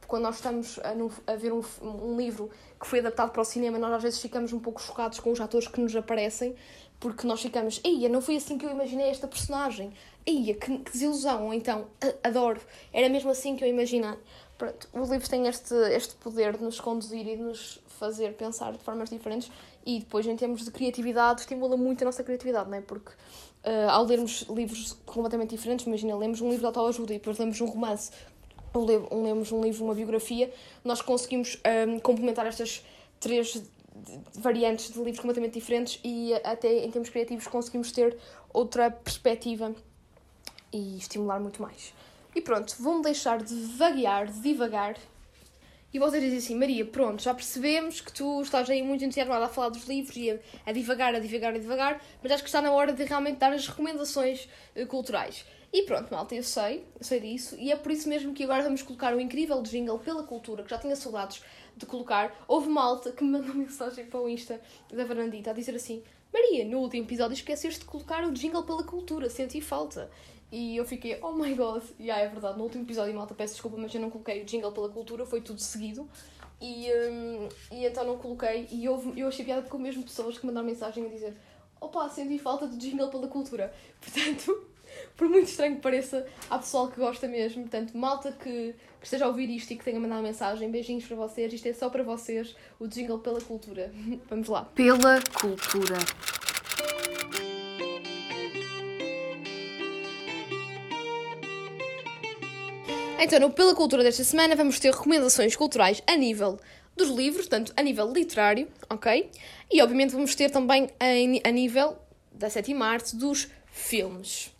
quando 0.09 0.23
nós 0.23 0.37
estamos 0.37 0.81
a, 1.27 1.37
ver 1.37 1.53
um, 1.53 1.63
um, 1.83 2.17
livro 2.17 2.51
que 2.81 2.87
foi 2.87 3.01
adaptado 3.01 3.31
para 3.31 3.43
o 3.43 3.45
cinema, 3.45 3.79
nós 3.79 3.93
às 3.93 4.03
vezes 4.03 4.21
ficamos 4.21 4.55
um 4.55 4.59
pouco 4.59 4.81
chocados 4.81 5.21
com 5.21 5.31
os 5.31 5.39
atores 5.39 5.69
que 5.69 5.79
nos 5.79 5.95
aparecem, 5.95 6.57
porque 6.99 7.27
nós 7.27 7.43
ficamos, 7.43 7.79
eia, 7.85 8.09
não 8.09 8.23
foi 8.23 8.37
assim 8.37 8.57
que 8.57 8.65
eu 8.65 8.71
imaginei 8.71 9.11
esta 9.11 9.29
personagem, 9.29 9.93
eia, 10.25 10.55
que, 10.55 10.79
que 10.79 10.91
desilusão, 10.91 11.45
ou 11.45 11.55
então, 11.55 11.87
adoro, 12.25 12.59
era 12.91 13.07
mesmo 13.11 13.31
assim 13.31 13.55
que 13.55 13.63
eu 13.63 13.69
imaginei. 13.69 14.15
Pronto, 14.57 14.89
os 14.95 15.11
livros 15.11 15.29
têm 15.29 15.47
este, 15.47 15.75
este 15.93 16.15
poder 16.17 16.57
de 16.57 16.65
nos 16.65 16.81
conduzir 16.81 17.29
e 17.29 17.37
de 17.37 17.43
nos 17.43 17.79
fazer 17.87 18.33
pensar 18.33 18.73
de 18.73 18.79
formas 18.79 19.11
diferentes 19.11 19.53
e 19.85 20.01
depois, 20.01 20.27
em 20.27 20.35
termos 20.37 20.65
de 20.65 20.71
criatividade, 20.71 21.43
estimula 21.43 21.77
muito 21.77 22.03
a 22.03 22.07
nossa 22.07 22.25
criatividade, 22.25 22.69
não 22.69 22.79
é? 22.79 22.81
Porque 22.81 23.11
uh, 23.11 23.91
ao 23.91 24.05
lermos 24.05 24.47
livros 24.49 24.97
completamente 25.05 25.51
diferentes, 25.51 25.87
imagina, 25.87 26.17
lemos 26.17 26.41
um 26.41 26.47
livro 26.47 26.61
de 26.61 26.67
autoajuda 26.67 27.13
e 27.15 27.19
depois 27.19 27.39
lemos 27.39 27.61
um 27.61 27.67
romance 27.67 28.11
lemos 28.75 29.53
um 29.53 29.63
livro, 29.63 29.85
uma 29.85 29.95
biografia, 29.95 30.53
nós 30.85 31.01
conseguimos 31.01 31.59
um, 31.87 31.99
complementar 31.99 32.47
estas 32.47 32.85
três 33.21 33.63
variantes 34.35 34.93
de 34.93 34.99
livros 34.99 35.19
completamente 35.19 35.55
diferentes 35.55 36.01
e 36.05 36.33
até 36.45 36.85
em 36.85 36.91
termos 36.91 37.11
criativos 37.11 37.47
conseguimos 37.47 37.91
ter 37.93 38.17
outra 38.53 38.91
perspectiva 38.91 39.75
e 40.73 40.97
estimular 40.99 41.41
muito 41.41 41.61
mais. 41.61 41.93
E 42.35 42.41
pronto, 42.41 42.75
vou-me 42.79 43.03
deixar 43.03 43.43
de 43.43 43.55
vaguear, 43.55 44.31
de 44.31 44.41
divagar. 44.41 44.97
E 45.93 45.99
vocês 45.99 46.23
dizem 46.23 46.39
assim, 46.39 46.55
Maria, 46.55 46.85
pronto, 46.85 47.23
já 47.23 47.33
percebemos 47.33 48.01
que 48.01 48.13
tu 48.13 48.43
estás 48.43 48.69
aí 48.69 48.83
muito 48.83 49.03
entusiasmada 49.03 49.47
a 49.47 49.49
falar 49.49 49.71
dos 49.71 49.89
livros 49.89 50.15
e 50.17 50.31
a, 50.31 50.39
a 50.67 50.73
divagar, 50.73 51.15
a 51.15 51.19
divagar, 51.19 51.55
a 51.55 51.59
divagar, 51.59 52.03
mas 52.23 52.31
acho 52.31 52.43
que 52.43 52.49
está 52.49 52.61
na 52.61 52.71
hora 52.71 52.93
de 52.93 53.03
realmente 53.05 53.39
dar 53.39 53.53
as 53.53 53.67
recomendações 53.67 54.47
uh, 54.77 54.87
culturais. 54.87 55.47
E 55.73 55.83
pronto, 55.83 56.11
malta, 56.11 56.35
eu 56.35 56.43
sei, 56.43 56.85
eu 56.99 57.05
sei 57.05 57.21
disso, 57.21 57.55
e 57.59 57.71
é 57.71 57.77
por 57.77 57.93
isso 57.93 58.09
mesmo 58.09 58.33
que 58.33 58.43
agora 58.43 58.63
vamos 58.63 58.83
colocar 58.83 59.15
o 59.15 59.21
incrível 59.21 59.61
jingle 59.63 59.99
pela 59.99 60.23
cultura, 60.23 60.63
que 60.63 60.71
já 60.71 60.79
tinha 60.79 60.97
saudades 60.97 61.43
de 61.77 61.85
colocar. 61.85 62.35
Houve 62.49 62.71
malta 62.71 63.13
que 63.13 63.23
me 63.23 63.33
mandou 63.33 63.53
mensagem 63.55 64.07
para 64.07 64.21
o 64.21 64.29
Insta 64.29 64.61
da 64.91 65.05
Varandita 65.05 65.51
a 65.51 65.53
dizer 65.53 65.75
assim: 65.75 66.03
Maria, 66.33 66.65
no 66.65 66.79
último 66.79 67.05
episódio 67.05 67.35
esqueceste 67.35 67.81
de 67.81 67.87
colocar 67.87 68.25
o 68.25 68.33
jingle 68.33 68.63
pela 68.63 68.83
cultura, 68.83 69.29
senti 69.29 69.61
falta. 69.61 70.11
E 70.51 70.79
eu 70.79 70.87
fiquei, 70.87 71.19
oh 71.21 71.33
my 71.33 71.55
god, 71.55 71.83
e 71.99 72.05
yeah, 72.05 72.25
é 72.25 72.29
verdade, 72.29 72.57
no 72.57 72.65
último 72.65 72.83
episódio, 72.85 73.15
malta, 73.15 73.35
peço 73.35 73.53
desculpa, 73.53 73.77
mas 73.77 73.95
eu 73.95 74.01
não 74.01 74.09
coloquei 74.09 74.41
o 74.41 74.47
jingle 74.47 74.73
pela 74.73 74.89
cultura, 74.89 75.27
foi 75.27 75.43
tudo 75.43 75.61
seguido. 75.61 76.09
E, 76.59 76.89
um, 76.91 77.49
e 77.71 77.85
então 77.85 78.03
não 78.05 78.17
coloquei, 78.17 78.67
e 78.71 78.89
houve, 78.89 79.21
eu 79.21 79.29
achei 79.29 79.45
piada 79.45 79.61
porque 79.61 79.77
mesmo 79.77 80.03
pessoas 80.03 80.39
que 80.39 80.47
mandaram 80.47 80.67
mensagem 80.67 81.05
a 81.05 81.09
dizer 81.09 81.37
opa, 81.81 82.09
senti 82.09 82.39
falta 82.39 82.67
de 82.67 82.77
jingle 82.77 83.09
pela 83.09 83.29
cultura. 83.29 83.73
Portanto, 84.01 84.67
por 85.19 85.29
muito 85.29 85.49
estranho 85.49 85.75
que 85.75 85.83
pareça, 85.83 86.25
há 86.49 86.59
pessoal 86.59 86.87
que 86.87 86.97
gosta 86.99 87.27
mesmo. 87.27 87.63
Portanto, 87.63 87.99
malta 87.99 88.31
que, 88.31 88.73
que 89.01 89.05
esteja 89.05 89.25
a 89.25 89.29
ouvir 89.29 89.51
isto 89.51 89.73
e 89.73 89.77
que 89.77 89.85
tenha 89.85 89.99
mandado 89.99 90.23
mensagem, 90.23 90.71
beijinhos 90.71 91.05
para 91.05 91.17
vocês. 91.17 91.53
Isto 91.53 91.67
é 91.67 91.73
só 91.73 91.91
para 91.91 92.05
vocês, 92.05 92.55
o 92.79 92.87
jingle 92.87 93.19
pela 93.19 93.41
cultura. 93.41 93.93
Vamos 94.31 94.49
lá. 94.49 94.65
Pela 94.77 95.21
cultura. 95.35 95.97
Então, 103.21 103.41
no 103.41 103.51
Pela 103.51 103.75
Cultura 103.75 104.05
desta 104.05 104.23
semana, 104.23 104.55
vamos 104.55 104.79
ter 104.79 104.93
recomendações 104.93 105.57
culturais 105.57 106.01
a 106.07 106.15
nível 106.15 106.57
dos 106.97 107.09
livros, 107.09 107.49
tanto 107.49 107.73
a 107.77 107.83
nível 107.83 108.13
literário, 108.13 108.69
ok? 108.89 109.29
E 109.69 109.83
obviamente 109.83 110.13
vamos 110.13 110.37
ter 110.37 110.51
também 110.51 110.89
a, 111.01 111.49
a 111.49 111.51
nível 111.51 111.99
da 112.31 112.49
sétima 112.49 112.87
arte 112.87 113.17
dos 113.17 113.49
filmes. 113.73 114.57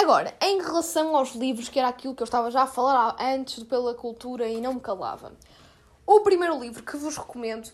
Agora, 0.00 0.32
em 0.40 0.62
relação 0.62 1.16
aos 1.16 1.34
livros, 1.34 1.68
que 1.68 1.76
era 1.76 1.88
aquilo 1.88 2.14
que 2.14 2.22
eu 2.22 2.24
estava 2.24 2.52
já 2.52 2.62
a 2.62 2.66
falar 2.68 3.16
antes 3.18 3.64
Pela 3.64 3.92
Cultura 3.94 4.48
e 4.48 4.60
não 4.60 4.74
me 4.74 4.80
calava. 4.80 5.32
O 6.06 6.20
primeiro 6.20 6.56
livro 6.56 6.84
que 6.84 6.96
vos 6.96 7.16
recomendo, 7.16 7.68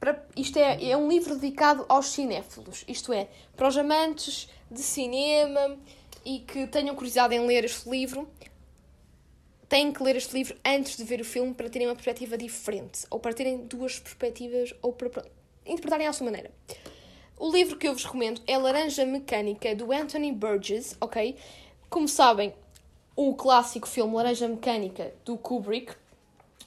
para, 0.00 0.20
isto 0.34 0.58
é, 0.58 0.84
é 0.84 0.96
um 0.96 1.06
livro 1.06 1.36
dedicado 1.36 1.86
aos 1.88 2.06
cinéfilos, 2.08 2.84
isto 2.88 3.12
é, 3.12 3.28
para 3.54 3.68
os 3.68 3.78
amantes 3.78 4.50
de 4.68 4.82
cinema 4.82 5.78
e 6.24 6.40
que 6.40 6.66
tenham 6.66 6.96
curiosidade 6.96 7.36
em 7.36 7.46
ler 7.46 7.64
este 7.64 7.88
livro, 7.88 8.28
têm 9.68 9.92
que 9.92 10.02
ler 10.02 10.16
este 10.16 10.34
livro 10.34 10.56
antes 10.66 10.96
de 10.96 11.04
ver 11.04 11.20
o 11.20 11.24
filme 11.24 11.54
para 11.54 11.70
terem 11.70 11.86
uma 11.86 11.94
perspectiva 11.94 12.36
diferente, 12.36 13.06
ou 13.08 13.20
para 13.20 13.32
terem 13.32 13.58
duas 13.58 14.00
perspectivas, 14.00 14.74
ou 14.82 14.92
para 14.92 15.24
interpretarem 15.64 16.08
à 16.08 16.12
sua 16.12 16.24
maneira. 16.24 16.50
O 17.36 17.50
livro 17.50 17.76
que 17.76 17.88
eu 17.88 17.92
vos 17.92 18.04
recomendo 18.04 18.40
é 18.46 18.56
Laranja 18.56 19.04
Mecânica, 19.04 19.74
do 19.74 19.92
Anthony 19.92 20.32
Burgess, 20.32 20.96
ok? 21.00 21.36
Como 21.90 22.06
sabem, 22.06 22.54
o 23.16 23.34
clássico 23.34 23.88
filme 23.88 24.14
Laranja 24.14 24.46
Mecânica, 24.46 25.12
do 25.24 25.36
Kubrick, 25.36 25.94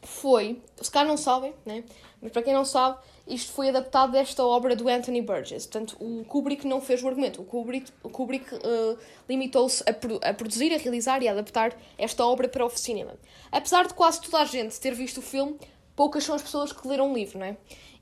foi, 0.04 0.62
se 0.82 0.92
calhar 0.92 1.08
não 1.08 1.18
sabem, 1.18 1.54
né? 1.66 1.84
Mas 2.22 2.32
para 2.32 2.42
quem 2.42 2.54
não 2.54 2.66
sabe, 2.66 2.98
isto 3.26 3.52
foi 3.54 3.70
adaptado 3.70 4.12
desta 4.12 4.44
obra 4.46 4.76
do 4.76 4.90
Anthony 4.90 5.22
Burgess. 5.22 5.66
Portanto, 5.66 5.96
o 6.00 6.26
Kubrick 6.26 6.68
não 6.68 6.82
fez 6.82 7.02
o 7.02 7.08
argumento. 7.08 7.42
O 7.42 7.46
Kubrick, 7.46 7.92
o 8.04 8.10
Kubrick 8.10 8.54
uh, 8.56 8.98
limitou-se 9.28 9.84
a, 9.84 10.30
a, 10.30 10.34
produzir, 10.34 10.74
a 10.74 10.78
realizar 10.78 11.22
e 11.22 11.28
a 11.28 11.32
adaptar 11.32 11.78
esta 11.98 12.26
obra 12.26 12.48
para 12.48 12.66
o 12.66 12.70
cinema. 12.70 13.14
Apesar 13.52 13.88
de 13.88 13.94
quase 13.94 14.22
toda 14.22 14.40
a 14.40 14.46
gente 14.46 14.80
ter 14.80 14.94
visto 14.94 15.18
o 15.18 15.22
filme, 15.22 15.58
poucas 15.96 16.24
são 16.24 16.36
as 16.36 16.42
pessoas 16.42 16.72
que 16.72 16.88
leram 16.88 17.12
o 17.12 17.14
livro, 17.14 17.40
não 17.40 17.48
é? 17.48 17.58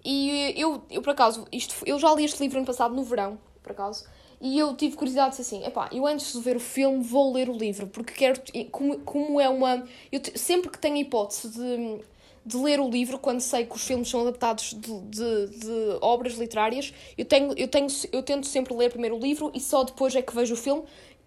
E 0.05 0.53
eu, 0.55 0.83
eu 0.91 1.01
por 1.01 1.09
acaso, 1.09 1.47
isto, 1.51 1.75
eu 1.83 1.97
já 1.97 2.13
li 2.13 2.23
este 2.23 2.39
livro 2.39 2.59
ano 2.59 2.67
passado, 2.67 2.93
no 2.93 3.03
verão, 3.03 3.39
por 3.63 3.71
acaso, 3.71 4.05
e 4.39 4.59
eu 4.59 4.75
tive 4.75 4.95
curiosidade, 4.95 5.31
disse 5.31 5.41
assim, 5.41 5.65
epá, 5.65 5.89
eu 5.91 6.05
antes 6.05 6.31
de 6.31 6.39
ver 6.39 6.55
o 6.55 6.59
filme 6.59 7.03
vou 7.03 7.33
ler 7.33 7.49
o 7.49 7.53
livro, 7.57 7.87
porque 7.87 8.13
quero, 8.13 8.39
como, 8.71 8.99
como 8.99 9.41
é 9.41 9.49
uma... 9.49 9.83
Eu, 10.11 10.21
sempre 10.35 10.69
que 10.69 10.77
tenho 10.77 10.97
hipótese 10.97 11.49
de 11.49 12.03
de 12.45 12.57
ler 12.57 12.79
o 12.79 12.87
livro 12.87 13.17
quando 13.17 13.39
sei 13.39 13.65
que 13.65 13.75
os 13.75 13.83
filmes 13.83 14.07
são 14.07 14.21
adaptados 14.21 14.75
de, 14.75 14.99
de, 15.01 15.47
de, 15.59 15.97
obras 15.99 16.33
literárias. 16.33 16.93
Eu, 17.17 17.25
tenho, 17.25 17.53
eu, 17.57 17.67
tenho, 17.67 17.87
eu 18.11 18.21
tento 18.21 18.45
sempre 18.45 18.71
ler 18.75 18.91
primeiro 18.91 19.15
o 19.15 19.19
livro 19.19 19.51
e 19.55 19.59
só 19.59 19.83
depois 19.83 20.15
é 20.15 20.21
que 20.21 20.33
vejo 20.35 20.53
o 20.53 20.57
filme. 20.57 20.83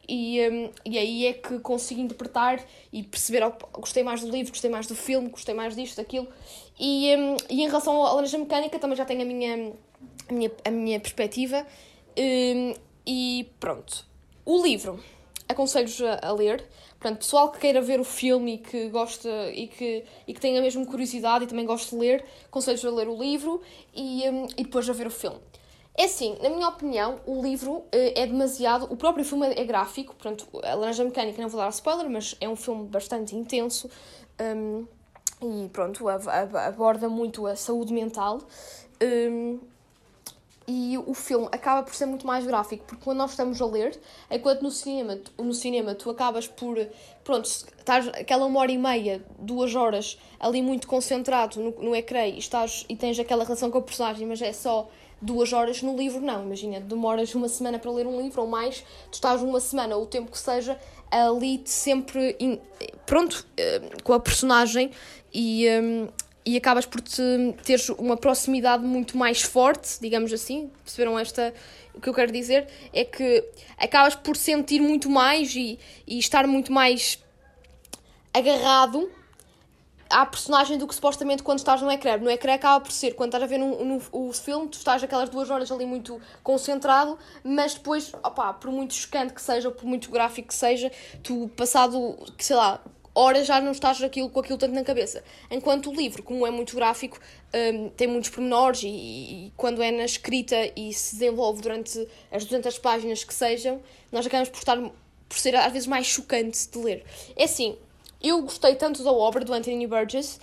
E, 0.08 0.40
um, 0.48 0.70
e 0.86 0.98
aí 0.98 1.26
é 1.26 1.34
que 1.34 1.58
consigo 1.58 2.00
interpretar 2.00 2.64
e 2.92 3.02
perceber, 3.02 3.42
gostei 3.72 4.02
mais 4.02 4.22
do 4.22 4.30
livro, 4.30 4.50
gostei 4.50 4.70
mais 4.70 4.86
do 4.86 4.94
filme, 4.94 5.28
gostei 5.28 5.54
mais 5.54 5.76
disto, 5.76 5.96
daquilo. 5.96 6.26
E, 6.80 7.14
um, 7.14 7.36
e 7.50 7.62
em 7.62 7.66
relação 7.66 8.02
à 8.02 8.12
Laranja 8.12 8.38
Mecânica 8.38 8.78
também 8.78 8.96
já 8.96 9.04
tenho 9.04 9.22
a 9.22 9.24
minha, 9.24 9.72
a 10.28 10.32
minha, 10.32 10.50
a 10.64 10.70
minha 10.70 10.98
perspectiva. 10.98 11.66
Um, 12.18 12.74
e 13.06 13.50
pronto. 13.60 14.06
O 14.44 14.62
livro 14.62 14.98
aconselho-vos 15.48 16.02
a, 16.02 16.20
a 16.22 16.32
ler. 16.32 16.64
Portanto, 16.98 17.18
pessoal 17.18 17.50
que 17.50 17.58
queira 17.58 17.80
ver 17.80 18.00
o 18.00 18.04
filme 18.04 18.54
e 18.54 18.58
que 18.58 18.88
gosta 18.88 19.28
e 19.52 19.68
que, 19.68 20.04
e 20.26 20.34
que 20.34 20.40
tenha 20.40 20.60
mesmo 20.60 20.84
curiosidade 20.86 21.44
e 21.44 21.46
também 21.46 21.64
gosta 21.64 21.96
de 21.96 22.00
ler, 22.00 22.24
aconselho 22.46 22.88
a 22.88 22.92
ler 22.92 23.08
o 23.08 23.16
livro 23.16 23.62
e, 23.94 24.28
um, 24.28 24.46
e 24.56 24.64
depois 24.64 24.88
a 24.88 24.92
ver 24.92 25.06
o 25.06 25.10
filme. 25.10 25.38
É 25.98 26.04
assim, 26.04 26.38
na 26.40 26.48
minha 26.48 26.68
opinião, 26.68 27.18
o 27.26 27.42
livro 27.42 27.72
uh, 27.72 27.86
é 27.92 28.24
demasiado. 28.24 28.86
O 28.88 28.96
próprio 28.96 29.24
filme 29.24 29.48
é 29.48 29.64
gráfico, 29.64 30.14
portanto, 30.14 30.46
a 30.62 30.72
Laranja 30.76 31.02
Mecânica 31.02 31.42
não 31.42 31.48
vou 31.48 31.60
dar 31.60 31.70
spoiler, 31.70 32.08
mas 32.08 32.36
é 32.40 32.48
um 32.48 32.54
filme 32.54 32.86
bastante 32.86 33.34
intenso 33.34 33.90
um, 34.40 34.86
e 35.42 35.68
pronto, 35.70 36.08
aborda 36.08 37.08
muito 37.08 37.48
a 37.48 37.56
saúde 37.56 37.92
mental. 37.92 38.38
Um, 39.02 39.58
e 40.68 40.96
o 40.98 41.14
filme 41.14 41.48
acaba 41.50 41.82
por 41.82 41.92
ser 41.92 42.06
muito 42.06 42.24
mais 42.26 42.46
gráfico, 42.46 42.84
porque 42.86 43.02
quando 43.02 43.18
nós 43.18 43.30
estamos 43.30 43.60
a 43.60 43.66
ler, 43.66 43.98
enquanto 44.30 44.62
no 44.62 44.70
cinema, 44.70 45.18
no 45.36 45.54
cinema 45.54 45.96
tu 45.96 46.10
acabas 46.10 46.46
por, 46.46 46.76
pronto, 47.24 47.46
estás 47.46 48.06
aquela 48.08 48.44
uma 48.46 48.60
hora 48.60 48.70
e 48.70 48.78
meia, 48.78 49.24
duas 49.36 49.74
horas 49.74 50.16
ali 50.38 50.62
muito 50.62 50.86
concentrado 50.86 51.58
no, 51.58 51.70
no 51.82 51.96
ecrã 51.96 52.24
e, 52.24 52.38
estás, 52.38 52.84
e 52.88 52.94
tens 52.94 53.18
aquela 53.18 53.42
relação 53.42 53.68
com 53.68 53.78
o 53.78 53.82
personagem, 53.82 54.28
mas 54.28 54.40
é 54.42 54.52
só 54.52 54.88
duas 55.20 55.52
horas 55.52 55.82
no 55.82 55.96
livro, 55.96 56.20
não. 56.20 56.44
Imagina, 56.44 56.80
demoras 56.80 57.34
uma 57.34 57.48
semana 57.48 57.78
para 57.78 57.90
ler 57.90 58.06
um 58.06 58.20
livro 58.20 58.42
ou 58.42 58.48
mais, 58.48 58.84
tu 59.10 59.14
estás 59.14 59.42
uma 59.42 59.60
semana, 59.60 59.96
ou 59.96 60.04
o 60.04 60.06
tempo 60.06 60.30
que 60.30 60.38
seja, 60.38 60.78
ali 61.10 61.62
sempre, 61.64 62.36
in, 62.38 62.60
pronto, 63.06 63.46
eh, 63.56 63.80
com 64.02 64.12
a 64.12 64.20
personagem 64.20 64.90
e. 65.32 65.66
Um, 65.80 66.08
e 66.46 66.56
acabas 66.56 66.86
por 66.86 67.02
te, 67.02 67.20
teres 67.62 67.90
uma 67.90 68.16
proximidade 68.16 68.82
muito 68.82 69.18
mais 69.18 69.42
forte, 69.42 70.00
digamos 70.00 70.32
assim. 70.32 70.70
Perceberam 70.82 71.18
esta? 71.18 71.52
O 71.92 72.00
que 72.00 72.08
eu 72.08 72.14
quero 72.14 72.32
dizer 72.32 72.66
é 72.90 73.04
que 73.04 73.44
acabas 73.76 74.14
por 74.14 74.34
sentir 74.34 74.80
muito 74.80 75.10
mais 75.10 75.54
e, 75.54 75.78
e 76.06 76.18
estar 76.18 76.46
muito 76.46 76.72
mais 76.72 77.22
agarrado 78.32 79.10
à 80.10 80.24
personagem 80.24 80.78
do 80.78 80.86
que 80.86 80.94
supostamente 80.94 81.42
quando 81.42 81.58
estás 81.58 81.82
no 81.82 81.90
ecrã. 81.90 82.16
No 82.16 82.30
ecrã 82.30 82.54
acaba 82.54 82.80
por 82.80 82.92
ser, 82.92 83.14
quando 83.14 83.28
estás 83.28 83.42
a 83.42 83.46
ver 83.46 83.58
no, 83.58 83.84
no, 83.84 84.02
o 84.12 84.32
filme, 84.32 84.68
tu 84.68 84.78
estás 84.78 85.02
aquelas 85.02 85.28
duas 85.28 85.50
horas 85.50 85.70
ali 85.70 85.86
muito 85.86 86.20
concentrado, 86.42 87.18
mas 87.44 87.74
depois, 87.74 88.12
opá, 88.22 88.52
por 88.52 88.70
muito 88.70 88.94
chocante 88.94 89.34
que 89.34 89.42
seja, 89.42 89.68
ou 89.68 89.74
por 89.74 89.84
muito 89.84 90.10
gráfico 90.10 90.48
que 90.48 90.54
seja, 90.54 90.90
tu 91.22 91.48
passado, 91.56 92.16
sei 92.38 92.56
lá, 92.56 92.80
horas 93.18 93.46
já 93.46 93.60
não 93.60 93.72
estás 93.72 94.00
aquilo, 94.02 94.30
com 94.30 94.40
aquilo 94.40 94.56
tanto 94.56 94.74
na 94.74 94.84
cabeça. 94.84 95.24
Enquanto 95.50 95.90
o 95.90 95.94
livro, 95.94 96.22
como 96.22 96.46
é 96.46 96.50
muito 96.50 96.76
gráfico, 96.76 97.18
um, 97.52 97.88
tem 97.90 98.06
muitos 98.06 98.30
pormenores 98.30 98.82
e, 98.84 98.86
e, 98.86 99.52
quando 99.56 99.82
é 99.82 99.90
na 99.90 100.04
escrita 100.04 100.56
e 100.76 100.92
se 100.92 101.16
desenvolve 101.16 101.60
durante 101.60 102.06
as 102.30 102.44
200 102.44 102.78
páginas 102.78 103.24
que 103.24 103.34
sejam, 103.34 103.82
nós 104.12 104.24
acabamos 104.24 104.50
por, 104.50 104.58
estar, 104.58 104.76
por 104.76 105.38
ser 105.38 105.56
às 105.56 105.72
vezes 105.72 105.88
mais 105.88 106.06
chocante 106.06 106.68
de 106.68 106.78
ler. 106.78 107.04
É 107.36 107.44
assim, 107.44 107.76
eu 108.22 108.42
gostei 108.42 108.74
tanto 108.74 109.02
da 109.04 109.12
obra 109.12 109.44
do 109.44 109.52
Anthony 109.52 109.86
Burgess 109.86 110.40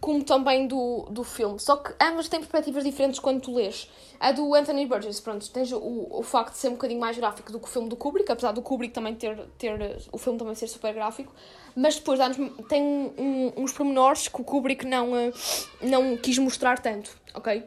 como 0.00 0.24
também 0.24 0.66
do, 0.66 1.06
do 1.10 1.22
filme. 1.22 1.60
Só 1.60 1.76
que 1.76 1.92
ambas 2.02 2.28
têm 2.28 2.40
perspectivas 2.40 2.82
diferentes 2.82 3.20
quando 3.20 3.40
tu 3.40 3.54
lês. 3.54 3.88
A 4.18 4.32
do 4.32 4.54
Anthony 4.54 4.86
Burgess, 4.86 5.20
pronto, 5.20 5.48
tens 5.50 5.72
o, 5.72 6.08
o 6.10 6.22
facto 6.22 6.52
de 6.52 6.58
ser 6.58 6.68
um 6.68 6.72
bocadinho 6.72 7.00
mais 7.00 7.16
gráfico 7.16 7.50
do 7.50 7.58
que 7.58 7.66
o 7.66 7.68
filme 7.68 7.88
do 7.88 7.96
Kubrick, 7.96 8.30
apesar 8.30 8.52
do 8.52 8.62
Kubrick 8.62 8.94
também 8.94 9.14
ter, 9.14 9.36
ter 9.58 9.98
o 10.12 10.18
filme 10.18 10.38
também 10.38 10.54
ser 10.54 10.68
super 10.68 10.94
gráfico, 10.94 11.32
mas 11.74 11.96
depois 11.96 12.20
tem 12.68 12.82
um, 12.82 13.52
uns 13.56 13.72
pormenores 13.72 14.28
que 14.28 14.40
o 14.40 14.44
Kubrick 14.44 14.86
não, 14.86 15.16
eh, 15.16 15.32
não 15.80 16.16
quis 16.16 16.38
mostrar 16.38 16.78
tanto, 16.78 17.16
ok? 17.34 17.64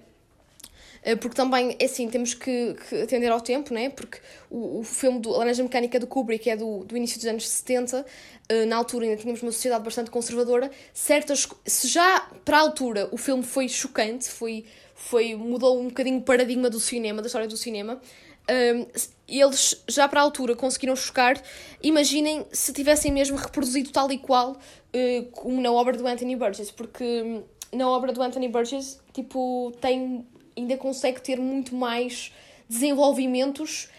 Eh, 1.05 1.15
porque 1.15 1.35
também, 1.35 1.75
é 1.79 1.85
assim, 1.85 2.09
temos 2.09 2.33
que, 2.33 2.73
que, 2.89 3.03
atender 3.03 3.31
ao 3.31 3.39
tempo, 3.39 3.71
né? 3.71 3.91
Porque 3.91 4.17
o, 4.49 4.79
o 4.79 4.83
filme 4.83 5.19
do 5.19 5.29
Laranja 5.29 5.61
Mecânica 5.61 5.99
do 5.99 6.07
Kubrick 6.07 6.49
é 6.49 6.57
do, 6.57 6.83
do 6.83 6.97
início 6.97 7.17
dos 7.17 7.27
anos 7.27 7.47
70, 7.47 8.03
eh, 8.49 8.65
na 8.65 8.75
altura 8.75 9.05
ainda 9.05 9.17
tínhamos 9.17 9.43
uma 9.43 9.51
sociedade 9.51 9.83
bastante 9.83 10.09
conservadora. 10.09 10.71
Certas, 10.91 11.47
se 11.63 11.87
já 11.87 12.27
para 12.43 12.57
a 12.57 12.61
altura 12.61 13.07
o 13.11 13.17
filme 13.17 13.43
foi 13.43 13.69
chocante, 13.69 14.27
foi, 14.27 14.65
foi, 14.95 15.35
mudou 15.35 15.79
um 15.79 15.89
bocadinho 15.89 16.17
o 16.17 16.23
paradigma 16.23 16.71
do 16.71 16.79
cinema, 16.79 17.21
da 17.21 17.27
história 17.27 17.47
do 17.47 17.55
cinema, 17.55 18.01
ehm, 18.47 18.87
eles 19.27 19.83
já 19.87 20.07
para 20.07 20.21
a 20.21 20.23
altura 20.23 20.55
conseguiram 20.55 20.95
chocar. 20.95 21.39
Imaginem 21.83 22.47
se 22.51 22.73
tivessem 22.73 23.11
mesmo 23.11 23.37
reproduzido 23.37 23.91
tal 23.91 24.11
e 24.11 24.17
qual 24.17 24.53
uh, 24.53 25.25
como 25.33 25.61
na 25.61 25.71
obra 25.71 25.95
do 25.95 26.07
Anthony 26.07 26.35
Burgess, 26.35 26.71
porque 26.71 27.03
hum, 27.03 27.43
na 27.71 27.87
obra 27.89 28.11
do 28.11 28.21
Anthony 28.21 28.47
Burgess, 28.47 28.99
tipo, 29.13 29.71
tem 29.81 30.25
ainda 30.57 30.77
consegue 30.77 31.21
ter 31.21 31.39
muito 31.39 31.75
mais 31.75 32.31
desenvolvimentos 32.67 33.89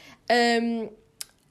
um, 0.63 0.89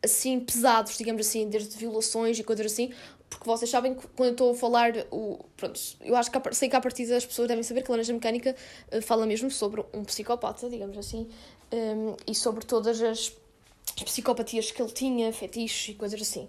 assim 0.04 0.40
pesados, 0.40 0.98
digamos 0.98 1.28
assim, 1.28 1.50
desde 1.50 1.76
violações 1.78 2.38
e 2.38 2.44
coisas 2.44 2.66
assim, 2.72 2.92
porque 3.30 3.46
vocês 3.46 3.70
sabem 3.70 3.96
que 3.96 4.08
quando 4.16 4.30
eu 4.30 4.32
estou 4.32 4.52
a 4.52 4.56
falar, 4.56 4.94
o, 5.12 5.40
pronto, 5.58 5.80
eu 6.02 6.16
acho 6.16 6.32
que 6.32 6.54
sei 6.54 6.70
que 6.70 6.76
a 6.76 6.82
partir 6.82 7.06
das 7.08 7.26
pessoas 7.26 7.48
devem 7.48 7.64
saber 7.64 7.82
que 7.82 7.92
a 7.92 7.94
Laranja 7.94 8.14
Mecânica 8.14 8.56
uh, 8.92 9.02
fala 9.02 9.26
mesmo 9.26 9.50
sobre 9.50 9.84
um 9.94 10.04
psicopata, 10.04 10.70
digamos 10.70 10.98
assim, 10.98 11.28
um, 11.72 12.16
e 12.28 12.36
sobre 12.36 12.66
todas 12.66 13.02
as, 13.02 13.34
as 13.98 14.04
psicopatias 14.04 14.72
que 14.72 14.82
ele 14.82 14.92
tinha, 14.92 15.34
fetiches 15.34 15.90
e 15.90 15.98
coisas 15.98 16.22
assim. 16.22 16.48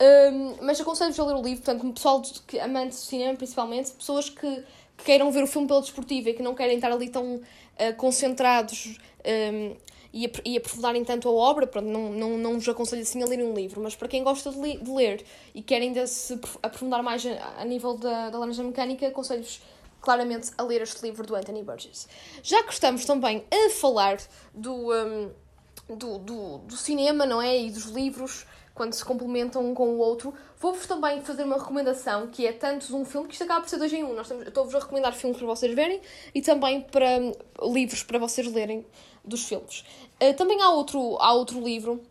Um, 0.00 0.56
mas 0.64 0.80
aconselho-vos 0.80 1.18
a 1.20 1.24
ler 1.24 1.34
o 1.36 1.42
livro, 1.42 1.62
portanto, 1.62 1.92
pessoal 1.92 2.22
que 2.46 2.58
amantes 2.58 2.98
do 2.98 3.04
cinema, 3.04 3.34
principalmente, 3.36 3.92
pessoas 3.92 4.28
que, 4.28 4.64
que 4.96 5.04
queiram 5.04 5.30
ver 5.30 5.42
o 5.42 5.46
filme 5.46 5.66
pela 5.66 5.80
desportiva 5.80 6.30
e 6.30 6.34
que 6.34 6.42
não 6.42 6.54
querem 6.54 6.76
estar 6.76 6.92
ali 6.92 7.08
tão 7.08 7.40
uh, 7.78 7.94
concentrados 7.96 8.98
um, 9.24 9.76
e, 10.12 10.30
e 10.44 10.56
aprofundarem 10.56 11.04
tanto 11.04 11.28
a 11.28 11.32
obra, 11.32 11.66
pronto, 11.66 11.86
não, 11.86 12.10
não, 12.10 12.38
não 12.38 12.54
vos 12.54 12.68
aconselho 12.68 13.02
assim 13.02 13.22
a 13.22 13.26
lerem 13.26 13.44
um 13.44 13.54
livro, 13.54 13.82
mas 13.82 13.94
para 13.94 14.08
quem 14.08 14.24
gosta 14.24 14.50
de, 14.50 14.58
li, 14.58 14.78
de 14.78 14.90
ler 14.90 15.24
e 15.54 15.62
querem 15.62 15.88
ainda 15.88 16.06
se 16.06 16.38
aprofundar 16.62 17.02
mais 17.02 17.24
a, 17.26 17.60
a 17.60 17.64
nível 17.64 17.96
da, 17.98 18.30
da 18.30 18.38
laranja 18.38 18.62
mecânica, 18.62 19.06
aconselho-vos 19.06 19.60
claramente 20.00 20.52
a 20.56 20.62
ler 20.62 20.82
este 20.82 21.02
livro 21.02 21.26
do 21.26 21.34
Anthony 21.34 21.62
Burgess. 21.62 22.08
Já 22.42 22.62
que 22.62 22.72
estamos 22.72 23.04
também 23.04 23.44
a 23.50 23.70
falar 23.70 24.18
do, 24.54 24.92
um, 24.92 25.30
do, 25.88 26.18
do, 26.18 26.58
do 26.58 26.76
cinema, 26.76 27.26
não 27.26 27.42
é? 27.42 27.60
E 27.60 27.70
dos 27.70 27.86
livros, 27.86 28.46
quando 28.76 28.92
se 28.92 29.02
complementam 29.02 29.64
um 29.64 29.74
com 29.74 29.88
o 29.88 29.98
outro, 29.98 30.34
vou-vos 30.60 30.86
também 30.86 31.22
fazer 31.22 31.44
uma 31.44 31.56
recomendação 31.56 32.26
que 32.26 32.46
é 32.46 32.52
tanto 32.52 32.94
um 32.94 33.06
filme 33.06 33.26
que 33.26 33.32
isto 33.32 33.42
acaba 33.42 33.62
por 33.62 33.70
ser 33.70 33.78
dois 33.78 33.90
em 33.90 34.04
um. 34.04 34.14
Nós 34.14 34.30
estou-vos 34.30 34.74
a 34.74 34.78
recomendar 34.80 35.14
filmes 35.14 35.38
para 35.38 35.46
vocês 35.46 35.74
verem 35.74 35.98
e 36.34 36.42
também 36.42 36.82
para 36.82 37.18
livros 37.62 38.02
para 38.02 38.18
vocês 38.18 38.46
lerem 38.52 38.84
dos 39.24 39.44
filmes. 39.44 39.82
Uh, 40.22 40.34
também 40.36 40.60
há 40.60 40.68
outro, 40.68 41.16
há 41.18 41.32
outro 41.32 41.58
livro 41.58 42.02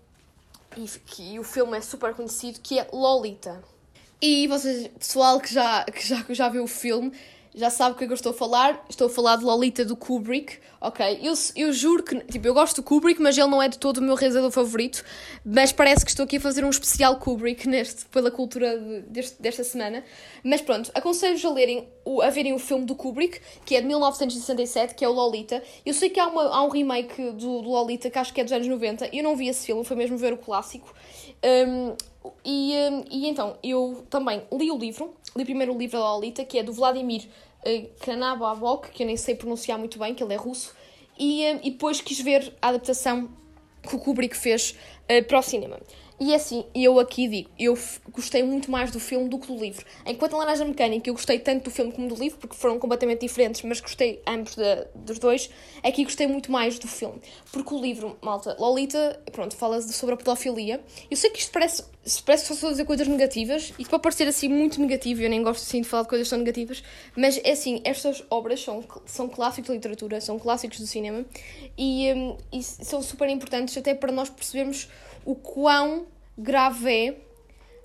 e, 0.75 0.87
que, 1.05 1.33
e 1.33 1.39
o 1.39 1.43
filme 1.43 1.77
é 1.77 1.81
super 1.81 2.15
conhecido 2.15 2.59
que 2.59 2.79
é 2.79 2.87
Lolita. 2.91 3.63
E 4.19 4.47
vocês, 4.47 4.87
pessoal 4.87 5.39
que 5.39 5.53
já, 5.53 5.83
que 5.83 6.07
já, 6.07 6.23
que 6.23 6.33
já 6.33 6.49
viu 6.49 6.63
o 6.63 6.67
filme, 6.67 7.11
já 7.55 7.69
sabe 7.69 7.95
o 7.95 7.97
que 7.97 8.03
é 8.03 8.07
que 8.07 8.11
eu 8.11 8.15
estou 8.15 8.31
a 8.31 8.35
falar. 8.35 8.85
Estou 8.89 9.07
a 9.07 9.09
falar 9.09 9.37
de 9.37 9.45
Lolita 9.45 9.85
do 9.85 9.95
Kubrick, 9.95 10.57
ok? 10.81 11.19
Eu, 11.23 11.33
eu 11.55 11.71
juro 11.71 12.03
que, 12.03 12.19
tipo, 12.25 12.45
eu 12.45 12.53
gosto 12.53 12.75
do 12.75 12.83
Kubrick, 12.83 13.21
mas 13.21 13.37
ele 13.37 13.47
não 13.47 13.61
é 13.61 13.69
de 13.69 13.79
todo 13.79 13.97
o 13.97 14.01
meu 14.01 14.13
realizador 14.15 14.51
favorito. 14.51 15.03
Mas 15.43 15.71
parece 15.71 16.03
que 16.03 16.11
estou 16.11 16.25
aqui 16.25 16.35
a 16.35 16.41
fazer 16.41 16.65
um 16.65 16.69
especial 16.69 17.17
Kubrick 17.17 17.67
neste, 17.67 18.05
pela 18.07 18.29
cultura 18.29 18.77
de, 18.77 19.01
deste, 19.03 19.41
desta 19.41 19.63
semana. 19.63 20.03
Mas 20.43 20.61
pronto, 20.61 20.91
aconselho-vos 20.93 21.45
a, 21.45 22.25
a 22.27 22.29
verem 22.29 22.53
o 22.53 22.59
filme 22.59 22.85
do 22.85 22.93
Kubrick, 22.93 23.39
que 23.65 23.75
é 23.75 23.81
de 23.81 23.87
1967, 23.87 24.93
que 24.93 25.05
é 25.05 25.07
o 25.07 25.13
Lolita. 25.13 25.63
Eu 25.85 25.93
sei 25.93 26.09
que 26.09 26.19
há, 26.19 26.27
uma, 26.27 26.43
há 26.43 26.61
um 26.61 26.69
remake 26.69 27.31
do, 27.31 27.61
do 27.61 27.69
Lolita, 27.69 28.09
que 28.09 28.19
acho 28.19 28.33
que 28.33 28.41
é 28.41 28.43
dos 28.43 28.51
anos 28.51 28.67
90. 28.67 29.09
Eu 29.13 29.23
não 29.23 29.35
vi 29.35 29.47
esse 29.47 29.65
filme, 29.65 29.85
foi 29.85 29.95
mesmo 29.95 30.17
ver 30.17 30.33
o 30.33 30.37
clássico. 30.37 30.93
Um, 31.43 31.95
e, 32.43 32.73
e 33.11 33.27
então, 33.27 33.55
eu 33.63 34.03
também 34.09 34.41
li 34.51 34.71
o 34.71 34.77
livro, 34.77 35.13
li 35.35 35.45
primeiro 35.45 35.73
o 35.73 35.77
livro 35.77 35.99
da 35.99 36.13
Lolita, 36.13 36.43
que 36.43 36.57
é 36.57 36.63
do 36.63 36.73
Vladimir 36.73 37.27
Kanababok, 37.99 38.91
que 38.91 39.03
eu 39.03 39.07
nem 39.07 39.17
sei 39.17 39.35
pronunciar 39.35 39.77
muito 39.77 39.97
bem, 39.97 40.13
que 40.13 40.23
ele 40.23 40.33
é 40.33 40.37
russo, 40.37 40.73
e, 41.17 41.43
uh, 41.43 41.59
e 41.63 41.71
depois 41.71 42.01
quis 42.01 42.19
ver 42.19 42.53
a 42.61 42.69
adaptação 42.69 43.29
que 43.81 43.95
o 43.95 43.99
Kubrick 43.99 44.35
fez 44.35 44.75
uh, 45.09 45.23
para 45.25 45.39
o 45.39 45.41
cinema. 45.41 45.79
E 46.17 46.31
é 46.31 46.35
assim, 46.37 46.63
eu 46.73 46.97
aqui 46.97 47.27
digo, 47.27 47.49
eu 47.59 47.77
gostei 48.09 48.41
muito 48.41 48.71
mais 48.71 48.89
do 48.89 49.01
filme 49.01 49.27
do 49.27 49.37
que 49.37 49.47
do 49.47 49.57
livro. 49.57 49.85
Enquanto 50.05 50.35
a 50.35 50.37
Laranja 50.37 50.63
Mecânica, 50.63 51.09
eu 51.09 51.13
gostei 51.13 51.39
tanto 51.39 51.65
do 51.65 51.71
filme 51.71 51.91
como 51.91 52.07
do 52.07 52.15
livro, 52.15 52.37
porque 52.37 52.55
foram 52.55 52.79
completamente 52.79 53.19
diferentes, 53.19 53.61
mas 53.63 53.81
gostei 53.81 54.21
ambos 54.25 54.55
de, 54.55 54.87
dos 54.95 55.19
dois. 55.19 55.49
Aqui 55.83 56.05
gostei 56.05 56.25
muito 56.25 56.49
mais 56.49 56.79
do 56.79 56.87
filme. 56.87 57.19
Porque 57.51 57.73
o 57.73 57.81
livro, 57.81 58.17
malta, 58.21 58.55
Lolita, 58.57 59.21
pronto, 59.33 59.57
fala 59.57 59.81
sobre 59.81 60.15
a 60.15 60.17
pedofilia. 60.17 60.81
Eu 61.11 61.17
sei 61.17 61.29
que 61.31 61.39
isto 61.39 61.51
parece, 61.51 61.83
parece 62.25 62.43
que 62.43 62.47
só 62.47 62.53
estou 62.53 62.71
dizer 62.71 62.85
coisas 62.85 63.07
negativas, 63.09 63.73
e 63.77 63.83
pode 63.83 64.01
parecer 64.01 64.25
assim 64.25 64.47
muito 64.47 64.79
negativo, 64.79 65.21
eu 65.21 65.29
nem 65.29 65.43
gosto 65.43 65.63
assim 65.63 65.81
de 65.81 65.87
falar 65.87 66.03
de 66.03 66.09
coisas 66.09 66.29
tão 66.29 66.39
negativas, 66.39 66.81
mas 67.15 67.37
é 67.43 67.51
assim, 67.51 67.81
estas 67.83 68.23
obras 68.29 68.63
são, 68.63 68.83
são 69.05 69.27
clássicos 69.27 69.67
da 69.67 69.73
literatura, 69.73 70.21
são 70.21 70.39
clássicos 70.39 70.79
do 70.79 70.87
cinema, 70.87 71.25
e, 71.77 72.13
um, 72.13 72.37
e 72.53 72.63
são 72.63 73.01
super 73.01 73.27
importantes 73.27 73.75
até 73.77 73.93
para 73.93 74.13
nós 74.13 74.29
percebermos 74.29 74.87
o 75.25 75.35
quão 75.35 76.07
grave 76.37 77.07
é 77.07 77.25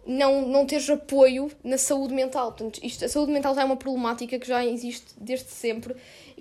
não, 0.07 0.47
não 0.47 0.67
teres 0.67 0.89
apoio 0.91 1.51
na 1.63 1.79
saúde 1.79 2.15
mental. 2.15 2.53
Portanto, 2.53 2.81
isto, 2.83 3.05
a 3.05 3.09
saúde 3.09 3.31
mental 3.33 3.55
já 3.55 3.63
é 3.63 3.65
uma 3.65 3.77
problemática 3.77 4.39
que 4.39 4.47
já 4.47 4.65
existe 4.65 5.07
desde 5.17 5.51
sempre. 5.51 5.97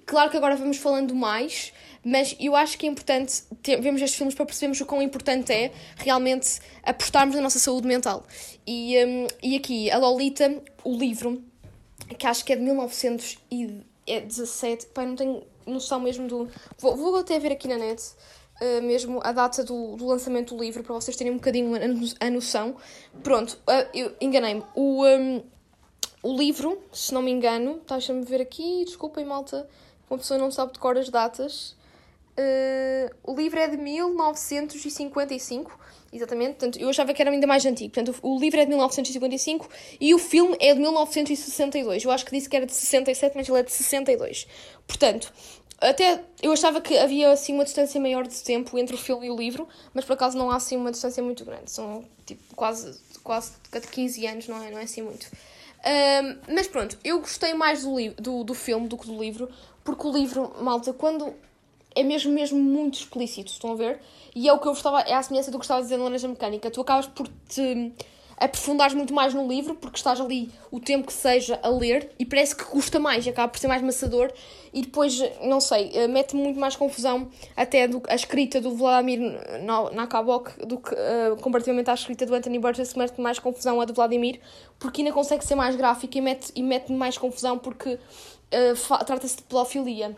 Claro 0.05 0.31
que 0.31 0.37
agora 0.37 0.55
vamos 0.55 0.77
falando 0.77 1.13
mais, 1.13 1.73
mas 2.03 2.35
eu 2.39 2.55
acho 2.55 2.77
que 2.77 2.87
é 2.87 2.89
importante 2.89 3.43
ter, 3.61 3.79
vermos 3.79 4.01
estes 4.01 4.17
filmes 4.17 4.33
para 4.33 4.45
percebermos 4.45 4.81
o 4.81 4.85
quão 4.85 5.01
importante 5.01 5.51
é 5.51 5.71
realmente 5.97 6.59
apostarmos 6.83 7.35
na 7.35 7.41
nossa 7.41 7.59
saúde 7.59 7.87
mental. 7.87 8.25
E, 8.65 8.95
um, 9.05 9.27
e 9.43 9.55
aqui, 9.55 9.91
a 9.91 9.97
Lolita, 9.97 10.61
o 10.83 10.97
livro, 10.97 11.43
que 12.17 12.25
acho 12.25 12.43
que 12.43 12.53
é 12.53 12.55
de 12.55 12.63
1917, 12.63 14.87
pai, 14.87 15.05
não 15.05 15.15
tenho 15.15 15.43
noção 15.67 15.99
mesmo 15.99 16.27
do. 16.27 16.49
Vou, 16.79 16.95
vou 16.95 17.17
até 17.17 17.37
ver 17.37 17.51
aqui 17.51 17.67
na 17.67 17.77
net 17.77 18.01
uh, 18.61 18.81
mesmo 18.81 19.19
a 19.23 19.31
data 19.31 19.63
do, 19.63 19.95
do, 19.95 20.05
lançamento 20.05 20.55
do 20.55 20.63
livro, 20.63 20.83
para 20.83 20.93
vocês 20.93 21.15
terem 21.15 21.33
um 21.33 21.37
bocadinho 21.37 21.73
a, 21.75 22.25
a 22.25 22.29
noção. 22.29 22.75
Pronto, 23.23 23.57
uh, 23.67 24.15
enganei-me. 24.21 24.63
O, 24.75 25.05
um, 25.05 25.43
o 26.21 26.35
livro, 26.35 26.81
se 26.91 27.13
não 27.13 27.21
me 27.21 27.31
engano, 27.31 27.81
deixa-me 27.87 28.25
ver 28.25 28.41
aqui, 28.41 28.83
desculpem 28.85 29.25
malta, 29.25 29.67
uma 30.09 30.17
pessoa 30.17 30.37
não 30.37 30.51
sabe 30.51 30.73
de 30.73 30.79
cor 30.79 30.97
as 30.97 31.09
datas. 31.09 31.77
Uh, 32.37 33.09
o 33.23 33.33
livro 33.35 33.59
é 33.59 33.67
de 33.67 33.77
1955, 33.77 35.79
exatamente. 36.11 36.51
Portanto, 36.51 36.79
eu 36.79 36.89
achava 36.89 37.13
que 37.13 37.21
era 37.21 37.29
ainda 37.29 37.45
mais 37.45 37.65
antigo. 37.65 37.93
Portanto, 37.93 38.17
o 38.21 38.39
livro 38.39 38.59
é 38.59 38.63
de 38.63 38.69
1955 38.69 39.69
e 39.99 40.15
o 40.15 40.17
filme 40.17 40.57
é 40.59 40.73
de 40.73 40.79
1962. 40.79 42.05
Eu 42.05 42.11
acho 42.11 42.25
que 42.25 42.31
disse 42.31 42.49
que 42.49 42.55
era 42.55 42.65
de 42.65 42.73
67, 42.73 43.35
mas 43.35 43.47
ele 43.47 43.59
é 43.59 43.63
de 43.63 43.71
62. 43.71 44.47
Portanto, 44.87 45.31
até 45.81 46.24
eu 46.41 46.51
achava 46.51 46.81
que 46.81 46.98
havia 46.98 47.31
assim 47.31 47.53
uma 47.53 47.63
distância 47.63 48.00
maior 48.00 48.27
de 48.27 48.41
tempo 48.43 48.77
entre 48.77 48.95
o 48.95 48.98
filme 48.98 49.27
e 49.27 49.31
o 49.31 49.36
livro, 49.36 49.67
mas 49.93 50.05
por 50.05 50.13
acaso 50.13 50.38
não 50.38 50.51
há 50.51 50.55
assim 50.57 50.75
uma 50.75 50.91
distância 50.91 51.24
muito 51.24 51.45
grande. 51.45 51.71
São 51.71 52.03
tipo 52.25 52.55
quase, 52.55 53.00
quase 53.24 53.53
15 53.91 54.27
anos, 54.27 54.48
não 54.48 54.62
é, 54.62 54.71
não 54.71 54.77
é 54.77 54.83
assim 54.83 55.01
muito. 55.01 55.27
Um, 55.79 56.53
mas 56.53 56.67
pronto, 56.67 56.98
eu 57.03 57.19
gostei 57.19 57.53
mais 57.53 57.83
do, 57.83 57.95
do, 58.15 58.43
do 58.43 58.53
filme 58.53 58.88
do 58.88 58.98
que 58.98 59.07
do 59.07 59.17
livro, 59.17 59.50
porque 59.83 60.05
o 60.05 60.12
livro, 60.12 60.53
malta, 60.62 60.91
quando 60.91 61.33
é 61.95 62.03
mesmo, 62.03 62.31
mesmo 62.31 62.59
muito 62.59 63.00
explícito, 63.00 63.51
estão 63.51 63.71
a 63.71 63.75
ver? 63.75 64.00
E 64.36 64.48
é 64.48 64.53
o 64.53 64.59
que 64.59 64.67
eu 64.67 64.74
gostava, 64.74 65.01
é 65.01 65.13
a 65.13 65.24
semelhança 65.24 65.50
do 65.50 65.57
que 65.57 65.65
estava 65.65 65.79
a 65.79 65.83
dizer 65.83 65.98
na 65.98 66.03
Laranja 66.03 66.27
Mecânica. 66.27 66.69
Tu 66.69 66.81
acabas 66.81 67.07
por 67.07 67.27
te 67.48 67.93
aprofundares 68.39 68.96
muito 68.96 69.13
mais 69.13 69.34
no 69.34 69.48
livro, 69.48 69.75
porque 69.75 69.98
estás 69.98 70.19
ali 70.19 70.50
o 70.72 70.79
tempo 70.79 71.08
que 71.08 71.13
seja 71.13 71.60
a 71.62 71.67
ler 71.67 72.10
e 72.17 72.25
parece 72.25 72.55
que 72.55 72.63
custa 72.63 73.00
mais, 73.00 73.27
acaba 73.27 73.50
por 73.50 73.60
ser 73.60 73.67
mais 73.67 73.81
maçador 73.81 74.31
e 74.74 74.81
depois, 74.81 75.19
não 75.41 75.60
sei, 75.60 75.91
eh, 75.93 76.08
mete 76.08 76.36
muito 76.36 76.58
mais 76.60 76.75
confusão 76.75 77.29
até 77.55 77.88
do, 77.88 78.01
a 78.08 78.15
escrita 78.15 78.62
do 78.62 78.74
Vladimir 78.75 79.19
Nabokov 79.91 80.48
do 80.65 80.77
que 80.77 80.93
uh, 80.93 81.36
comparativamente 81.41 81.89
à 81.89 81.93
escrita 81.93 82.25
do 82.25 82.34
Anthony 82.34 82.60
Burgess, 82.60 82.98
mete 82.98 83.19
mais 83.19 83.39
confusão 83.39 83.82
a 83.82 83.86
do 83.86 83.93
Vladimir, 83.93 84.39
porque 84.80 85.02
ainda 85.02 85.13
consegue 85.13 85.43
ser 85.43 85.56
mais 85.56 85.75
gráfica 85.75 86.17
e 86.17 86.21
mete, 86.21 86.52
e 86.56 86.63
mete 86.63 86.93
mais 86.93 87.17
confusão 87.17 87.58
porque 87.58 87.95
uh, 87.95 89.06
trata-se 89.06 89.38
de 89.38 89.43
pedofilia. 89.43 90.15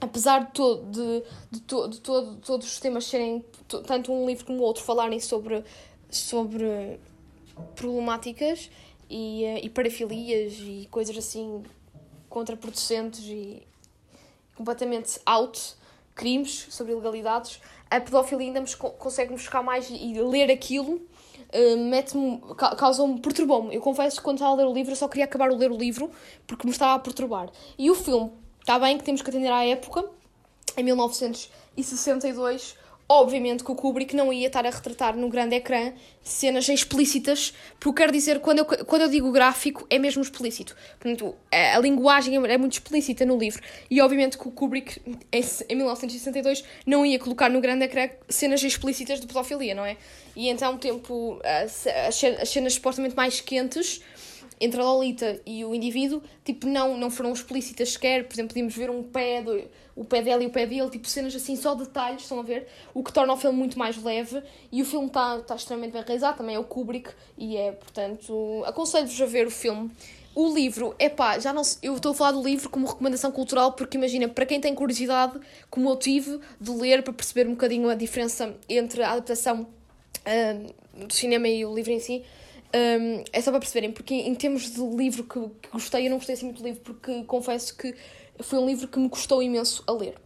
Apesar 0.00 0.50
de, 0.52 0.90
de, 0.90 1.22
de, 1.52 1.60
to, 1.60 1.86
de, 1.86 2.00
todo, 2.00 2.36
todos 2.38 2.66
os 2.66 2.80
temas 2.80 3.04
serem, 3.04 3.44
tanto 3.86 4.12
um 4.12 4.26
livro 4.26 4.46
como 4.46 4.58
o 4.58 4.62
outro, 4.62 4.82
falarem 4.82 5.20
sobre, 5.20 5.62
sobre 6.10 6.98
problemáticas 7.74 8.70
e, 9.08 9.44
eh, 9.44 9.64
e 9.64 9.68
parafilias 9.68 10.54
e 10.58 10.88
coisas 10.90 11.16
assim 11.16 11.62
contraproducentes 12.28 13.24
e 13.24 13.62
completamente 14.54 15.20
out, 15.26 15.74
crimes 16.14 16.66
sobre 16.70 16.92
ilegalidades, 16.92 17.60
a 17.90 18.00
pedofilia 18.00 18.46
ainda 18.46 18.60
me 18.60 18.74
consegue-me 18.76 19.38
chocar 19.38 19.62
mais 19.62 19.88
e 19.90 20.14
ler 20.20 20.50
aquilo 20.50 21.00
uh, 21.52 21.76
mete-me, 21.88 22.40
causa-me, 22.56 23.20
perturbou-me. 23.20 23.74
Eu 23.74 23.80
confesso 23.80 24.16
que 24.16 24.22
quando 24.22 24.38
estava 24.38 24.52
a 24.52 24.56
ler 24.56 24.66
o 24.66 24.72
livro 24.72 24.92
eu 24.92 24.96
só 24.96 25.08
queria 25.08 25.24
acabar 25.24 25.50
de 25.50 25.56
ler 25.56 25.70
o 25.70 25.76
livro 25.76 26.10
porque 26.46 26.66
me 26.66 26.72
estava 26.72 26.94
a 26.94 26.98
perturbar. 26.98 27.50
E 27.78 27.90
o 27.90 27.94
filme, 27.94 28.32
está 28.60 28.78
bem 28.78 28.98
que 28.98 29.04
temos 29.04 29.22
que 29.22 29.30
atender 29.30 29.52
à 29.52 29.64
época, 29.64 30.04
em 30.76 30.82
1962, 30.82 32.76
Obviamente 33.14 33.62
que 33.62 33.70
o 33.70 33.74
Kubrick 33.74 34.16
não 34.16 34.32
ia 34.32 34.46
estar 34.46 34.64
a 34.64 34.70
retratar 34.70 35.14
no 35.14 35.28
grande 35.28 35.54
ecrã 35.54 35.92
cenas 36.22 36.66
explícitas, 36.66 37.52
porque 37.78 38.00
quero 38.00 38.10
dizer, 38.10 38.40
quando 38.40 38.60
eu, 38.60 38.64
quando 38.64 39.02
eu 39.02 39.08
digo 39.10 39.30
gráfico, 39.30 39.86
é 39.90 39.98
mesmo 39.98 40.22
explícito. 40.22 40.74
Portanto, 40.98 41.34
a, 41.52 41.76
a 41.76 41.78
linguagem 41.78 42.34
é 42.36 42.56
muito 42.56 42.72
explícita 42.72 43.26
no 43.26 43.36
livro. 43.36 43.62
E 43.90 44.00
obviamente 44.00 44.38
que 44.38 44.48
o 44.48 44.50
Kubrick, 44.50 44.98
em, 45.30 45.44
em 45.68 45.76
1962, 45.76 46.64
não 46.86 47.04
ia 47.04 47.18
colocar 47.18 47.50
no 47.50 47.60
grande 47.60 47.84
ecrã 47.84 48.08
cenas 48.30 48.62
explícitas 48.62 49.20
de 49.20 49.26
pedofilia, 49.26 49.74
não 49.74 49.84
é? 49.84 49.98
E 50.34 50.48
então, 50.48 50.78
tempo, 50.78 51.38
as, 51.44 51.86
as 51.86 52.48
cenas 52.48 52.72
supostamente 52.72 53.14
mais 53.14 53.42
quentes 53.42 54.00
entre 54.60 54.80
a 54.80 54.84
Lolita 54.84 55.40
e 55.44 55.64
o 55.64 55.74
indivíduo, 55.74 56.22
tipo, 56.44 56.66
não, 56.66 56.96
não 56.96 57.10
foram 57.10 57.32
explícitas 57.32 57.92
sequer. 57.92 58.26
Por 58.26 58.34
exemplo, 58.34 58.50
podíamos 58.50 58.74
ver 58.74 58.90
um 58.90 59.02
pé, 59.02 59.42
do, 59.42 59.62
o 59.94 60.04
pé 60.04 60.22
dela 60.22 60.42
e 60.42 60.46
o 60.46 60.50
pé 60.50 60.66
dele, 60.66 60.88
tipo, 60.90 61.06
cenas 61.06 61.34
assim, 61.34 61.56
só 61.56 61.74
detalhes, 61.74 62.22
estão 62.22 62.40
a 62.40 62.42
ver? 62.42 62.66
O 62.94 63.02
que 63.02 63.12
torna 63.12 63.32
o 63.32 63.36
filme 63.36 63.58
muito 63.58 63.78
mais 63.78 64.02
leve 64.02 64.42
e 64.70 64.82
o 64.82 64.84
filme 64.84 65.06
está 65.06 65.38
tá 65.40 65.54
extremamente 65.54 65.92
bem 65.92 66.02
realizado, 66.02 66.38
também 66.38 66.54
é 66.54 66.58
o 66.58 66.64
Kubrick 66.64 67.10
e 67.36 67.56
é, 67.56 67.72
portanto, 67.72 68.62
aconselho-vos 68.66 69.20
a 69.20 69.26
ver 69.26 69.46
o 69.46 69.50
filme. 69.50 69.90
O 70.34 70.54
livro, 70.54 70.94
é 70.98 71.10
pá, 71.10 71.38
já 71.38 71.52
não 71.52 71.60
eu 71.82 71.94
estou 71.94 72.12
a 72.12 72.14
falar 72.14 72.32
do 72.32 72.42
livro 72.42 72.70
como 72.70 72.86
recomendação 72.86 73.30
cultural 73.30 73.72
porque 73.72 73.98
imagina, 73.98 74.26
para 74.28 74.46
quem 74.46 74.58
tem 74.58 74.74
curiosidade, 74.74 75.38
como 75.68 75.90
eu 75.90 75.96
tive, 75.96 76.40
de 76.58 76.70
ler 76.70 77.02
para 77.02 77.12
perceber 77.12 77.46
um 77.46 77.50
bocadinho 77.50 77.90
a 77.90 77.94
diferença 77.94 78.56
entre 78.66 79.02
a 79.02 79.12
adaptação 79.12 79.66
uh, 80.26 81.04
do 81.06 81.12
cinema 81.12 81.48
e 81.48 81.66
o 81.66 81.74
livro 81.74 81.92
em 81.92 82.00
si, 82.00 82.24
um, 82.74 83.24
é 83.32 83.40
só 83.40 83.50
para 83.50 83.60
perceberem, 83.60 83.92
porque 83.92 84.14
em 84.14 84.34
termos 84.34 84.70
de 84.70 84.80
livro 84.80 85.24
que, 85.24 85.40
que, 85.60 85.68
gostei, 85.70 86.06
eu 86.06 86.10
não 86.10 86.16
gostei 86.16 86.34
assim 86.34 86.46
muito 86.46 86.62
do 86.62 86.64
livro, 86.64 86.80
porque 86.80 87.24
confesso 87.24 87.76
que 87.76 87.94
foi 88.40 88.58
um 88.58 88.66
livro 88.66 88.88
que 88.88 88.98
me 88.98 89.08
custou 89.08 89.42
imenso 89.42 89.84
a 89.86 89.92
ler. 89.92 90.16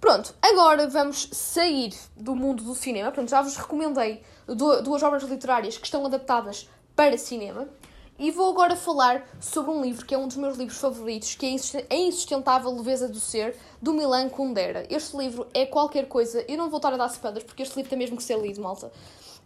Pronto, 0.00 0.32
agora 0.40 0.86
vamos 0.86 1.28
sair 1.32 1.92
do 2.16 2.36
mundo 2.36 2.62
do 2.62 2.74
cinema. 2.74 3.10
Pronto, 3.10 3.28
já 3.28 3.42
vos 3.42 3.56
recomendei 3.56 4.22
duas 4.46 5.02
obras 5.02 5.24
literárias 5.24 5.76
que 5.76 5.86
estão 5.86 6.06
adaptadas 6.06 6.68
para 6.94 7.18
cinema. 7.18 7.68
E 8.16 8.32
vou 8.32 8.50
agora 8.50 8.74
falar 8.74 9.28
sobre 9.40 9.70
um 9.70 9.80
livro 9.80 10.04
que 10.04 10.12
é 10.12 10.18
um 10.18 10.26
dos 10.26 10.36
meus 10.36 10.56
livros 10.56 10.78
favoritos, 10.78 11.36
que 11.36 11.46
é 11.46 11.94
A 11.94 11.96
Insustentável 11.96 12.74
Leveza 12.74 13.08
do 13.08 13.20
Ser, 13.20 13.56
do 13.80 13.92
Milan 13.92 14.28
Kundera. 14.28 14.84
Este 14.90 15.16
livro 15.16 15.46
é 15.54 15.64
qualquer 15.66 16.06
coisa, 16.06 16.44
eu 16.48 16.56
não 16.56 16.68
vou 16.68 16.78
estar 16.78 16.92
a 16.92 16.96
dar 16.96 17.06
spoilers, 17.06 17.44
porque 17.44 17.62
este 17.62 17.76
livro 17.76 17.90
tem 17.90 17.98
mesmo 17.98 18.16
que 18.16 18.24
ser 18.24 18.36
lido, 18.40 18.60
malta. 18.60 18.90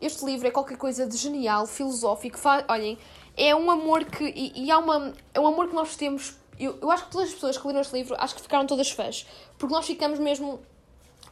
Este 0.02 0.24
livro 0.24 0.48
é 0.48 0.50
qualquer 0.50 0.76
coisa 0.76 1.06
de 1.06 1.16
genial, 1.16 1.64
filosófico. 1.64 2.36
Olhem, 2.66 2.98
é 3.36 3.54
um 3.54 3.70
amor 3.70 4.04
que. 4.04 4.24
E, 4.24 4.64
e 4.64 4.70
há 4.70 4.76
uma, 4.76 5.14
é 5.32 5.38
um 5.38 5.46
amor 5.46 5.68
que 5.68 5.74
nós 5.76 5.94
temos. 5.94 6.34
Eu, 6.58 6.76
eu 6.82 6.90
acho 6.90 7.04
que 7.04 7.12
todas 7.12 7.28
as 7.28 7.34
pessoas 7.34 7.56
que 7.56 7.64
leram 7.68 7.80
este 7.80 7.94
livro 7.94 8.16
acho 8.18 8.34
que 8.34 8.42
ficaram 8.42 8.66
todas 8.66 8.90
fãs. 8.90 9.24
Porque 9.56 9.72
nós 9.72 9.86
ficamos 9.86 10.18
mesmo 10.18 10.60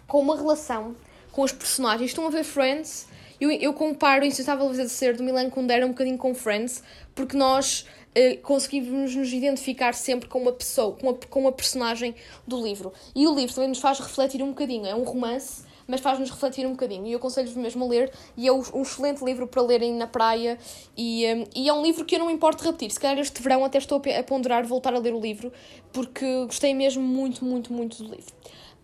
com 0.06 0.20
uma 0.20 0.36
relação 0.36 0.94
com 1.32 1.42
os 1.42 1.50
personagens. 1.50 2.10
Estão 2.10 2.24
a 2.28 2.30
ver 2.30 2.44
Friends? 2.44 3.08
Eu, 3.40 3.50
eu 3.50 3.72
comparo 3.72 4.24
Insustentável 4.24 4.66
Leveza 4.66 4.84
de 4.84 4.90
Ser 4.90 5.16
do 5.16 5.24
Milan 5.24 5.50
Kundera 5.50 5.84
um 5.84 5.90
bocadinho 5.90 6.18
com 6.18 6.32
Friends, 6.32 6.82
porque 7.14 7.36
nós 7.36 7.86
uh, 8.10 8.40
conseguimos 8.42 9.16
nos 9.16 9.32
identificar 9.32 9.94
sempre 9.94 10.28
com 10.28 10.40
uma 10.40 10.52
pessoa, 10.52 10.94
com 10.94 11.12
com 11.14 11.40
uma 11.40 11.52
personagem 11.52 12.14
do 12.46 12.62
livro. 12.62 12.92
E 13.16 13.26
o 13.26 13.34
livro 13.34 13.52
também 13.52 13.68
nos 13.68 13.80
faz 13.80 13.98
refletir 13.98 14.42
um 14.42 14.50
bocadinho. 14.50 14.86
É 14.86 14.94
um 14.94 15.02
romance 15.02 15.64
mas 15.90 16.00
faz-nos 16.00 16.30
refletir 16.30 16.66
um 16.66 16.70
bocadinho. 16.70 17.06
E 17.06 17.12
eu 17.12 17.18
aconselho-vos 17.18 17.56
mesmo 17.56 17.84
a 17.84 17.88
ler, 17.88 18.12
e 18.36 18.46
é 18.46 18.52
um 18.52 18.82
excelente 18.82 19.24
livro 19.24 19.46
para 19.46 19.60
lerem 19.60 19.92
na 19.94 20.06
praia, 20.06 20.56
e, 20.96 21.26
um, 21.34 21.44
e 21.54 21.68
é 21.68 21.72
um 21.72 21.82
livro 21.82 22.04
que 22.04 22.14
eu 22.14 22.20
não 22.20 22.30
importo 22.30 22.64
repetir. 22.64 22.90
Se 22.90 23.00
calhar 23.00 23.18
este 23.18 23.42
verão 23.42 23.64
até 23.64 23.78
estou 23.78 24.00
a 24.18 24.22
ponderar 24.22 24.64
voltar 24.64 24.94
a 24.94 24.98
ler 24.98 25.12
o 25.12 25.20
livro, 25.20 25.52
porque 25.92 26.44
gostei 26.46 26.72
mesmo 26.72 27.02
muito, 27.02 27.44
muito, 27.44 27.72
muito 27.72 28.02
do 28.02 28.10
livro. 28.10 28.32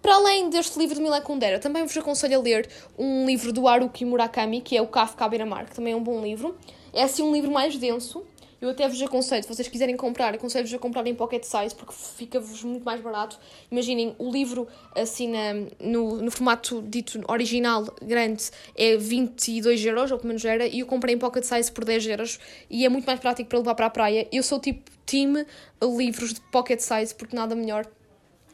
Para 0.03 0.15
além 0.15 0.51
deste 0.51 0.79
livro 0.79 0.95
de 0.95 1.01
Mila 1.01 1.21
Kundera, 1.21 1.59
também 1.59 1.85
vos 1.85 1.97
aconselho 1.97 2.39
a 2.39 2.43
ler 2.43 2.69
um 2.99 3.27
livro 3.27 3.53
do 3.53 3.67
Haruki 3.67 4.05
Murakami, 4.05 4.61
que 4.61 4.77
é 4.77 4.83
o 4.83 4.87
Kafka 4.87 5.25
à 5.25 5.29
beira-mar, 5.29 5.67
que 5.67 5.75
também 5.75 5.93
é 5.93 5.97
um 5.97 6.03
bom 6.03 6.21
livro. 6.21 6.57
É 6.93 7.03
assim 7.03 7.23
um 7.23 7.33
livro 7.33 7.51
mais 7.51 7.77
denso, 7.77 8.25
Eu 8.61 8.71
até 8.71 8.89
vos 8.89 9.01
aconselho, 9.03 9.43
se 9.43 9.49
vocês 9.49 9.69
quiserem 9.69 9.97
comprar, 9.97 10.35
aconselho-vos 10.35 10.73
a 10.73 10.79
comprar 10.79 11.07
em 11.07 11.15
pocket 11.15 11.45
size 11.45 11.75
porque 11.75 11.93
fica-vos 11.93 12.63
muito 12.63 12.85
mais 12.85 13.01
barato. 13.03 13.39
Imaginem, 13.71 14.17
o 14.19 14.31
livro 14.31 14.67
assim 14.95 15.29
na, 15.29 15.53
no, 15.79 16.23
no 16.23 16.31
formato 16.31 16.83
dito 16.83 17.21
original, 17.29 17.85
grande, 18.01 18.45
é 18.75 18.97
22 18.97 19.85
euros, 19.85 20.11
ou 20.11 20.19
pelo 20.19 20.29
menos 20.29 20.45
era, 20.45 20.67
e 20.67 20.81
eu 20.81 20.87
comprei 20.87 21.15
em 21.15 21.19
pocket 21.19 21.45
size 21.45 21.71
por 21.71 21.85
10 21.85 22.07
euros 22.07 22.41
e 22.71 22.87
é 22.87 22.89
muito 22.89 23.05
mais 23.05 23.21
prático 23.21 23.49
para 23.49 23.59
levar 23.59 23.75
para 23.75 23.87
a 23.87 23.91
praia. 23.91 24.27
Eu 24.33 24.43
sou 24.43 24.59
tipo 24.59 24.91
team 25.05 25.45
livros 25.83 26.33
de 26.33 26.41
pocket 26.51 26.81
size 26.81 27.15
porque 27.15 27.37
nada 27.37 27.55
melhor 27.55 27.87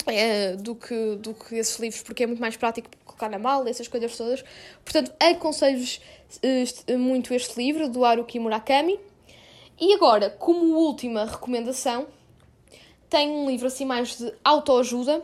é, 0.06 0.56
do, 0.56 0.74
que, 0.74 1.16
do 1.16 1.32
que 1.32 1.54
esses 1.54 1.78
livros, 1.78 2.02
porque 2.02 2.24
é 2.24 2.26
muito 2.26 2.40
mais 2.40 2.56
prático 2.56 2.88
colocar 3.04 3.28
na 3.28 3.38
mala, 3.38 3.70
essas 3.70 3.86
coisas 3.86 4.16
todas. 4.16 4.44
Portanto, 4.84 5.12
aconselho-vos 5.20 6.00
uh, 6.88 6.98
muito 6.98 7.32
este 7.32 7.56
livro, 7.56 7.88
do 7.88 8.04
Haruki 8.04 8.38
Murakami. 8.38 8.98
E 9.84 9.92
agora, 9.94 10.30
como 10.30 10.76
última 10.76 11.24
recomendação, 11.24 12.06
tenho 13.10 13.32
um 13.32 13.50
livro 13.50 13.66
assim 13.66 13.84
mais 13.84 14.16
de 14.16 14.32
autoajuda, 14.44 15.20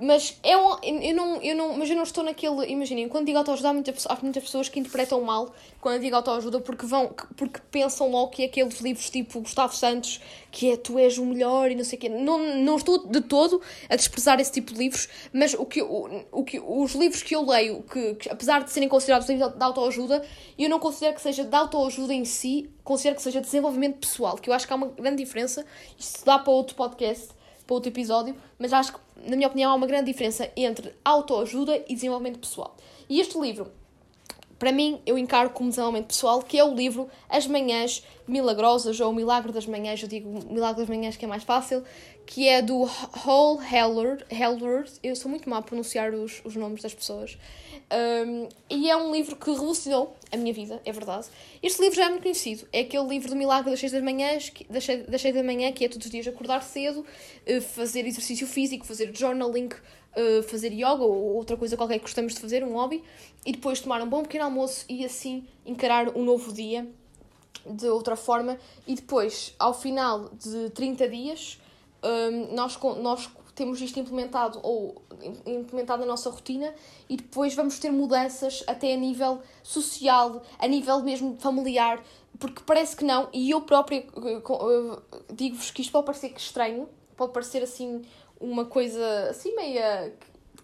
mas 0.00 0.38
é 0.42 0.56
um, 0.56 0.76
eu 0.82 1.14
não, 1.14 1.40
eu 1.40 1.54
não, 1.54 1.76
mas 1.76 1.88
eu 1.88 1.94
não 1.94 2.02
estou 2.02 2.24
naquele. 2.24 2.66
Imaginem, 2.66 3.08
quando 3.08 3.26
digo 3.26 3.38
autoajuda, 3.38 3.68
há, 3.68 3.72
muita, 3.72 3.94
há 4.08 4.18
muitas 4.22 4.42
pessoas 4.42 4.68
que 4.68 4.80
interpretam 4.80 5.20
mal 5.20 5.54
quando 5.80 6.00
digo 6.00 6.16
autoajuda 6.16 6.58
porque, 6.60 6.84
vão, 6.84 7.14
porque 7.36 7.60
pensam 7.70 8.10
logo 8.10 8.30
que 8.30 8.42
é 8.42 8.46
aqueles 8.46 8.80
livros 8.80 9.08
tipo 9.08 9.40
Gustavo 9.40 9.74
Santos, 9.74 10.20
que 10.50 10.72
é 10.72 10.76
tu 10.76 10.98
és 10.98 11.16
o 11.16 11.24
melhor 11.24 11.70
e 11.70 11.76
não 11.76 11.84
sei 11.84 11.96
o 11.96 12.00
quê. 12.00 12.08
Não, 12.08 12.38
não 12.56 12.76
estou 12.76 13.06
de 13.06 13.20
todo 13.20 13.62
a 13.88 13.94
desprezar 13.94 14.40
esse 14.40 14.50
tipo 14.50 14.72
de 14.72 14.78
livros, 14.80 15.08
mas 15.32 15.54
o 15.54 15.64
que, 15.64 15.80
o, 15.80 16.24
o 16.32 16.44
que, 16.44 16.58
os 16.58 16.92
livros 16.94 17.22
que 17.22 17.36
eu 17.36 17.46
leio, 17.46 17.82
que, 17.84 18.14
que 18.16 18.28
apesar 18.28 18.64
de 18.64 18.72
serem 18.72 18.88
considerados 18.88 19.28
livros 19.28 19.54
de 19.54 19.62
autoajuda, 19.62 20.24
eu 20.58 20.68
não 20.68 20.80
considero 20.80 21.14
que 21.14 21.22
seja 21.22 21.44
de 21.44 21.54
autoajuda 21.54 22.12
em 22.12 22.24
si, 22.24 22.68
considero 22.82 23.14
que 23.14 23.22
seja 23.22 23.40
desenvolvimento 23.40 23.98
pessoal, 23.98 24.36
que 24.36 24.50
eu 24.50 24.54
acho 24.54 24.66
que 24.66 24.72
há 24.72 24.76
uma 24.76 24.88
grande 24.88 25.22
diferença. 25.22 25.64
Isto 25.96 26.24
dá 26.24 26.36
para 26.36 26.52
outro 26.52 26.74
podcast 26.74 27.28
para 27.66 27.74
outro 27.74 27.90
episódio, 27.90 28.34
mas 28.58 28.72
acho 28.72 28.94
que, 28.94 29.00
na 29.28 29.36
minha 29.36 29.48
opinião, 29.48 29.72
há 29.72 29.74
uma 29.74 29.86
grande 29.86 30.06
diferença 30.06 30.50
entre 30.56 30.94
autoajuda 31.04 31.82
e 31.88 31.94
desenvolvimento 31.94 32.38
pessoal. 32.38 32.76
E 33.08 33.20
este 33.20 33.38
livro, 33.38 33.70
para 34.58 34.72
mim, 34.72 35.00
eu 35.04 35.18
encaro 35.18 35.50
como 35.50 35.68
desenvolvimento 35.68 36.08
pessoal, 36.08 36.42
que 36.42 36.58
é 36.58 36.64
o 36.64 36.74
livro 36.74 37.08
As 37.28 37.46
Manhãs 37.46 38.04
Milagrosas, 38.26 38.98
ou 39.00 39.10
O 39.10 39.14
Milagre 39.14 39.52
das 39.52 39.66
Manhãs, 39.66 40.02
eu 40.02 40.08
digo 40.08 40.30
Milagre 40.52 40.80
das 40.80 40.88
Manhãs 40.88 41.16
que 41.16 41.24
é 41.24 41.28
mais 41.28 41.42
fácil, 41.42 41.82
que 42.26 42.48
é 42.48 42.62
do 42.62 42.84
Hall 42.84 43.60
Hellard, 43.62 44.24
Hellard 44.30 44.90
eu 45.02 45.14
sou 45.14 45.30
muito 45.30 45.48
má 45.48 45.58
a 45.58 45.62
pronunciar 45.62 46.12
os, 46.14 46.40
os 46.44 46.56
nomes 46.56 46.82
das 46.82 46.94
pessoas, 46.94 47.36
um, 48.26 48.48
e 48.70 48.90
é 48.90 48.96
um 48.96 49.12
livro 49.12 49.36
que 49.36 49.50
revolucionou 49.50 50.16
a 50.32 50.36
minha 50.36 50.52
vida, 50.52 50.80
é 50.84 50.92
verdade. 50.92 51.26
Este 51.62 51.82
livro 51.82 51.96
já 51.96 52.06
é 52.06 52.08
muito 52.08 52.22
conhecido, 52.22 52.66
é 52.72 52.80
aquele 52.80 53.06
livro 53.06 53.28
do 53.28 53.36
Milagre 53.36 53.70
das 53.70 53.80
6 53.80 53.92
da 53.92 54.00
manhã, 54.00 54.38
das 54.68 55.22
6 55.22 55.34
da 55.34 55.42
manhã, 55.42 55.70
que 55.72 55.84
é 55.84 55.88
todos 55.88 56.06
os 56.06 56.10
dias 56.10 56.26
acordar 56.26 56.62
cedo, 56.62 57.04
eh, 57.46 57.60
fazer 57.60 58.06
exercício 58.06 58.46
físico, 58.46 58.86
fazer 58.86 59.14
journaling, 59.14 59.68
eh, 60.16 60.42
fazer 60.42 60.72
yoga 60.72 61.02
ou 61.02 61.34
outra 61.34 61.56
coisa 61.56 61.76
qualquer 61.76 61.98
que 61.98 62.04
gostamos 62.04 62.34
de 62.34 62.40
fazer, 62.40 62.64
um 62.64 62.72
hobby, 62.72 63.02
e 63.44 63.52
depois 63.52 63.80
tomar 63.80 64.02
um 64.02 64.08
bom 64.08 64.22
pequeno 64.22 64.44
almoço 64.44 64.84
e 64.88 65.04
assim 65.04 65.46
encarar 65.66 66.16
um 66.16 66.24
novo 66.24 66.52
dia 66.52 66.86
de 67.66 67.86
outra 67.86 68.16
forma. 68.16 68.58
E 68.86 68.94
depois, 68.94 69.54
ao 69.58 69.74
final 69.74 70.30
de 70.30 70.70
30 70.70 71.08
dias, 71.08 71.58
um, 72.04 72.54
nós, 72.54 72.78
nós 73.00 73.30
temos 73.54 73.80
isto 73.80 73.98
implementado 73.98 74.60
ou 74.62 75.02
implementado 75.46 76.02
na 76.02 76.08
nossa 76.08 76.28
rotina 76.28 76.74
e 77.08 77.16
depois 77.16 77.54
vamos 77.54 77.78
ter 77.78 77.90
mudanças 77.90 78.62
até 78.66 78.92
a 78.92 78.96
nível 78.96 79.40
social, 79.62 80.42
a 80.58 80.68
nível 80.68 81.02
mesmo 81.02 81.36
familiar, 81.38 82.02
porque 82.38 82.62
parece 82.66 82.96
que 82.96 83.04
não, 83.04 83.28
e 83.32 83.50
eu 83.50 83.60
própria 83.60 83.98
eh, 83.98 84.04
eh, 84.04 85.18
digo-vos 85.32 85.70
que 85.70 85.82
isto 85.82 85.92
pode 85.92 86.06
parecer 86.06 86.32
estranho, 86.36 86.88
pode 87.16 87.32
parecer 87.32 87.62
assim 87.62 88.02
uma 88.40 88.64
coisa 88.64 89.30
assim 89.30 89.54
meia 89.54 90.12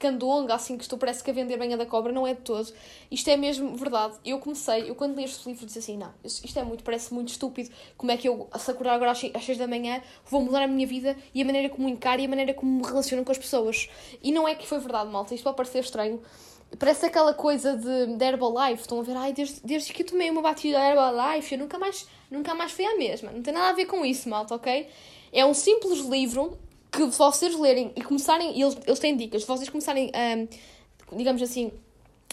candonga, 0.01 0.55
assim, 0.55 0.77
que 0.77 0.83
estou 0.83 0.99
parece 0.99 1.23
que 1.23 1.31
a 1.31 1.35
vender 1.35 1.57
banha 1.57 1.77
da 1.77 1.87
cobra, 1.87 2.11
não 2.11 2.27
é 2.27 2.35
de 2.35 2.41
todo. 2.41 2.73
Isto 3.11 3.31
é 3.31 3.37
mesmo 3.37 3.77
verdade. 3.77 4.17
Eu 4.25 4.39
comecei, 4.39 4.91
eu 4.91 4.95
quando 4.95 5.17
li 5.17 5.25
este 5.25 5.49
livro 5.49 5.67
disse 5.67 5.79
assim, 5.79 5.97
não, 5.97 6.13
isto 6.25 6.59
é 6.59 6.65
muito, 6.65 6.83
parece 6.83 7.13
muito 7.15 7.29
estúpido, 7.29 7.71
como 7.97 8.11
é 8.11 8.17
que 8.17 8.29
eu, 8.29 8.49
se 8.59 8.71
acordar 8.71 8.95
agora 8.95 9.13
às 9.13 9.19
6 9.19 9.59
da 9.59 9.69
manhã, 9.69 10.03
vou 10.27 10.41
mudar 10.41 10.63
a 10.63 10.67
minha 10.67 10.87
vida 10.87 11.17
e 11.35 11.43
a 11.43 11.45
maneira 11.45 11.69
como 11.69 11.89
encaro 11.89 12.21
e 12.21 12.25
a 12.25 12.29
maneira 12.29 12.55
como 12.55 12.71
me 12.73 12.83
relaciono 12.83 13.25
com 13.25 13.31
as 13.31 13.39
pessoas. 13.39 13.89
E 14.23 14.33
não 14.33 14.49
é 14.49 14.55
que 14.55 14.67
foi 14.67 14.79
verdade, 14.79 15.11
malta, 15.11 15.35
isto 15.35 15.45
pode 15.45 15.57
parecer 15.57 15.81
estranho, 15.81 16.21
Parece 16.79 17.05
aquela 17.05 17.35
coisa 17.35 17.77
de, 17.77 18.17
de 18.17 18.25
Herbalife. 18.25 18.83
Estão 18.83 19.01
a 19.01 19.03
ver, 19.03 19.17
ai, 19.17 19.33
desde, 19.33 19.61
desde 19.65 19.93
que 19.93 20.03
eu 20.03 20.07
tomei 20.07 20.31
uma 20.31 20.41
batida 20.41 20.79
da 20.79 20.89
Herbalife, 20.89 21.55
eu 21.55 21.59
nunca 21.59 21.79
mais, 21.79 22.07
nunca 22.31 22.55
mais 22.55 22.71
fui 22.71 22.85
a 22.85 22.97
mesma. 22.97 23.33
Não 23.33 23.43
tem 23.43 23.53
nada 23.53 23.71
a 23.71 23.73
ver 23.73 23.87
com 23.87 24.05
isso, 24.05 24.29
malta, 24.29 24.55
ok? 24.55 24.89
É 25.33 25.45
um 25.45 25.53
simples 25.53 26.01
livro 26.01 26.57
que 26.91 27.05
vocês 27.05 27.55
lerem 27.59 27.93
e 27.95 28.03
começarem, 28.03 28.59
e 28.59 28.63
eles, 28.63 28.77
eles 28.87 28.99
têm 28.99 29.17
dicas, 29.17 29.45
vocês 29.45 29.69
começarem 29.69 30.11
a, 30.15 31.17
digamos 31.17 31.41
assim, 31.43 31.73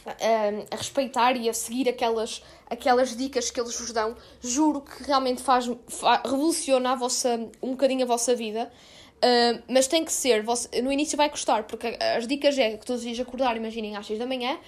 a, 0.06 0.74
a, 0.74 0.78
respeitar 0.78 1.36
e 1.36 1.50
a 1.50 1.54
seguir 1.54 1.90
aquelas, 1.90 2.42
aquelas 2.70 3.16
dicas 3.16 3.52
que 3.52 3.60
eles 3.60 3.80
vos 3.80 3.92
dão, 3.92 4.16
juro 4.42 4.82
que 4.82 5.04
realmente 5.04 5.42
faz, 5.42 5.70
faz 5.88 6.22
revoluciona 6.24 6.92
a 6.92 6.96
vossa, 6.96 7.50
um 7.62 7.72
bocadinho 7.72 8.04
a 8.04 8.08
vossa 8.08 8.36
vida. 8.36 8.72
Uh, 9.18 9.64
mas 9.68 9.88
tem 9.88 10.06
que 10.06 10.14
ser, 10.14 10.44
você, 10.44 10.80
no 10.80 10.92
início 10.92 11.18
vai 11.18 11.28
custar, 11.28 11.64
porque 11.64 11.98
as 12.16 12.28
dicas 12.28 12.56
é 12.56 12.78
que 12.78 12.86
todos 12.86 13.02
os 13.02 13.06
dias 13.06 13.20
acordar, 13.20 13.58
imaginem 13.58 13.96
às 13.96 14.06
6 14.06 14.20
da 14.20 14.28
manhã, 14.28 14.60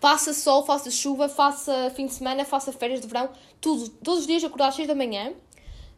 faça 0.00 0.32
sol, 0.32 0.64
faça 0.64 0.88
chuva, 0.88 1.28
faça 1.28 1.90
fim 1.96 2.06
de 2.06 2.14
semana, 2.14 2.44
faça 2.44 2.72
férias 2.72 3.00
de 3.00 3.08
verão, 3.08 3.28
tudo, 3.60 3.88
todos 3.88 4.20
os 4.20 4.26
dias 4.28 4.44
acordar 4.44 4.68
às 4.68 4.76
6 4.76 4.86
da 4.86 4.94
manhã, 4.94 5.32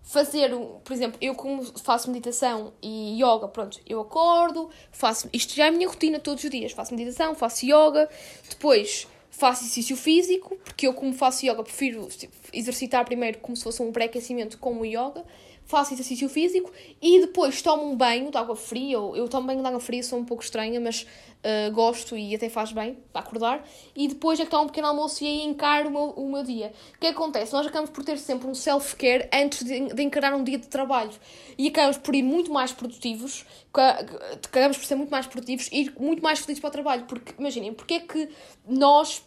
fazer, 0.03 0.51
por 0.85 0.93
exemplo, 0.93 1.19
eu 1.21 1.35
como 1.35 1.63
faço 1.81 2.11
meditação 2.11 2.73
e 2.83 3.17
yoga, 3.23 3.49
pronto, 3.49 3.79
eu 3.87 4.01
acordo, 4.01 4.71
faço, 4.91 5.29
isto 5.33 5.55
já 5.55 5.67
é 5.67 5.69
a 5.69 5.73
minha 5.73 5.89
rotina 5.89 6.19
todos 6.19 6.43
os 6.43 6.51
dias, 6.51 6.73
faço 6.73 6.95
meditação, 6.95 7.35
faço 7.35 7.65
yoga, 7.65 8.09
depois 8.49 9.07
faço 9.31 9.63
exercício 9.63 9.97
físico, 9.97 10.57
porque 10.65 10.87
eu 10.87 10.95
como 10.95 11.13
faço 11.15 11.47
yoga 11.47 11.63
prefiro 11.63 12.09
exercitar 12.53 13.05
primeiro 13.05 13.39
como 13.39 13.57
se 13.57 13.63
fosse 13.63 13.83
um 13.83 13.93
pré-aquecimento 13.93 14.59
com 14.59 14.81
o 14.81 14.85
yoga, 14.85 15.25
faço 15.71 15.95
exercício 15.95 16.29
físico 16.29 16.71
e 17.01 17.21
depois 17.21 17.63
tomo 17.63 17.85
um 17.85 17.97
banho 17.97 18.31
de 18.31 18.37
água 18.37 18.57
fria. 18.57 18.97
Eu, 18.97 19.15
eu 19.15 19.29
tomo 19.29 19.47
banho 19.47 19.61
de 19.61 19.67
água 19.67 19.81
fria, 19.81 20.03
sou 20.03 20.19
um 20.19 20.25
pouco 20.25 20.43
estranha, 20.43 20.81
mas 20.81 21.07
uh, 21.41 21.73
gosto 21.73 22.17
e 22.17 22.35
até 22.35 22.49
faz 22.49 22.73
bem 22.73 22.99
para 23.13 23.23
acordar. 23.23 23.65
E 23.95 24.09
depois 24.09 24.41
é 24.41 24.45
que 24.45 24.51
tomo 24.51 24.65
um 24.65 24.67
pequeno 24.67 24.89
almoço 24.89 25.23
e 25.23 25.27
aí 25.29 25.43
encaro 25.45 25.89
o 25.89 25.93
meu, 25.93 26.03
o 26.11 26.33
meu 26.33 26.43
dia. 26.43 26.73
O 26.97 26.99
que 26.99 27.07
acontece? 27.07 27.53
Nós 27.53 27.67
acabamos 27.67 27.91
por 27.91 28.05
ter 28.05 28.19
sempre 28.19 28.49
um 28.49 28.55
self-care 28.55 29.29
antes 29.33 29.65
de, 29.65 29.95
de, 29.95 30.03
encarar 30.03 30.35
um 30.35 30.43
dia 30.43 30.59
de 30.59 30.67
trabalho 30.67 31.13
e 31.57 31.69
acabamos 31.69 31.99
por 31.99 32.15
ir 32.15 32.23
muito 32.23 32.53
mais 32.53 32.73
produtivos, 32.73 33.47
acabamos 33.73 34.77
por 34.77 34.85
ser 34.85 34.97
muito 34.97 35.11
mais 35.11 35.27
produtivos 35.27 35.69
e 35.71 35.83
ir 35.83 35.95
muito 35.99 36.23
mais 36.23 36.41
felizes 36.41 36.61
para 36.61 36.69
o 36.69 36.73
trabalho. 36.73 37.05
Porque, 37.05 37.33
imaginem, 37.39 37.73
porque 37.73 37.95
é 37.95 38.01
que 38.01 38.29
nós 38.67 39.23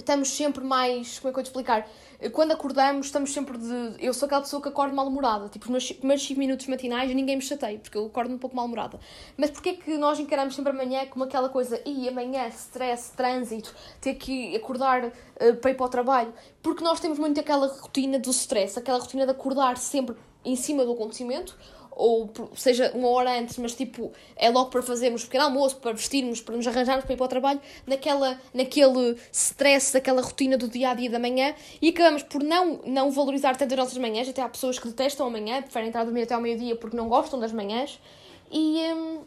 estamos 0.00 0.28
sempre 0.28 0.64
mais. 0.64 1.18
Como 1.18 1.30
é 1.30 1.32
que 1.32 1.38
eu 1.38 1.42
te 1.42 1.46
explicar? 1.46 1.88
Quando 2.32 2.52
acordamos, 2.52 3.06
estamos 3.06 3.32
sempre 3.32 3.56
de. 3.56 3.96
Eu 3.98 4.12
sou 4.12 4.26
aquela 4.26 4.42
pessoa 4.42 4.60
que 4.60 4.68
acorda 4.68 4.94
mal-humorada. 4.94 5.48
Tipo, 5.48 5.64
os 5.66 5.70
meus 5.70 5.92
primeiros 5.92 6.26
5 6.26 6.38
minutos 6.38 6.66
matinais 6.66 7.14
ninguém 7.14 7.36
me 7.36 7.42
chateia, 7.42 7.78
porque 7.78 7.96
eu 7.96 8.06
acordo 8.06 8.34
um 8.34 8.38
pouco 8.38 8.54
mal-humorada. 8.54 9.00
Mas 9.36 9.50
porquê 9.50 9.74
que 9.74 9.96
nós 9.96 10.18
encaramos 10.18 10.54
sempre 10.54 10.72
amanhã 10.72 11.06
como 11.06 11.24
aquela 11.24 11.48
coisa, 11.48 11.80
e 11.86 12.08
amanhã, 12.08 12.46
stress, 12.48 13.12
trânsito, 13.12 13.74
ter 14.00 14.14
que 14.14 14.54
acordar 14.56 15.04
uh, 15.04 15.56
para 15.60 15.70
ir 15.70 15.74
para 15.74 15.86
o 15.86 15.88
trabalho? 15.88 16.34
Porque 16.62 16.84
nós 16.84 17.00
temos 17.00 17.18
muito 17.18 17.40
aquela 17.40 17.66
rotina 17.68 18.18
do 18.18 18.30
stress, 18.30 18.78
aquela 18.78 18.98
rotina 18.98 19.24
de 19.24 19.32
acordar 19.32 19.78
sempre 19.78 20.16
em 20.44 20.56
cima 20.56 20.84
do 20.84 20.92
acontecimento 20.92 21.56
ou 22.00 22.30
seja 22.54 22.90
uma 22.94 23.08
hora 23.08 23.38
antes, 23.38 23.58
mas 23.58 23.74
tipo, 23.74 24.10
é 24.34 24.48
logo 24.48 24.70
para 24.70 24.82
fazermos 24.82 25.24
pequeno 25.24 25.44
almoço, 25.44 25.76
para 25.76 25.92
vestirmos, 25.92 26.40
para 26.40 26.56
nos 26.56 26.66
arranjarmos 26.66 27.04
para 27.04 27.12
ir 27.12 27.16
para 27.16 27.26
o 27.26 27.28
trabalho, 27.28 27.60
naquela, 27.86 28.40
naquele 28.54 29.16
stress, 29.30 29.92
daquela 29.92 30.22
rotina 30.22 30.56
do 30.56 30.66
dia 30.66 30.90
a 30.90 30.94
dia 30.94 31.10
da 31.10 31.18
manhã, 31.18 31.54
e 31.80 31.90
acabamos 31.90 32.22
por 32.22 32.42
não, 32.42 32.80
não 32.86 33.10
valorizar 33.10 33.54
tanto 33.56 33.72
as 33.72 33.78
nossas 33.78 33.98
manhãs. 33.98 34.26
Até 34.28 34.40
há 34.40 34.48
pessoas 34.48 34.78
que 34.78 34.88
detestam 34.88 35.26
a 35.26 35.30
manhã, 35.30 35.60
preferem 35.60 35.88
entrar 35.88 36.00
a 36.00 36.04
dormir 36.04 36.22
até 36.22 36.34
ao 36.34 36.40
meio-dia 36.40 36.74
porque 36.74 36.96
não 36.96 37.08
gostam 37.08 37.38
das 37.38 37.52
manhãs, 37.52 38.00
e, 38.50 38.78
hum, 38.94 39.20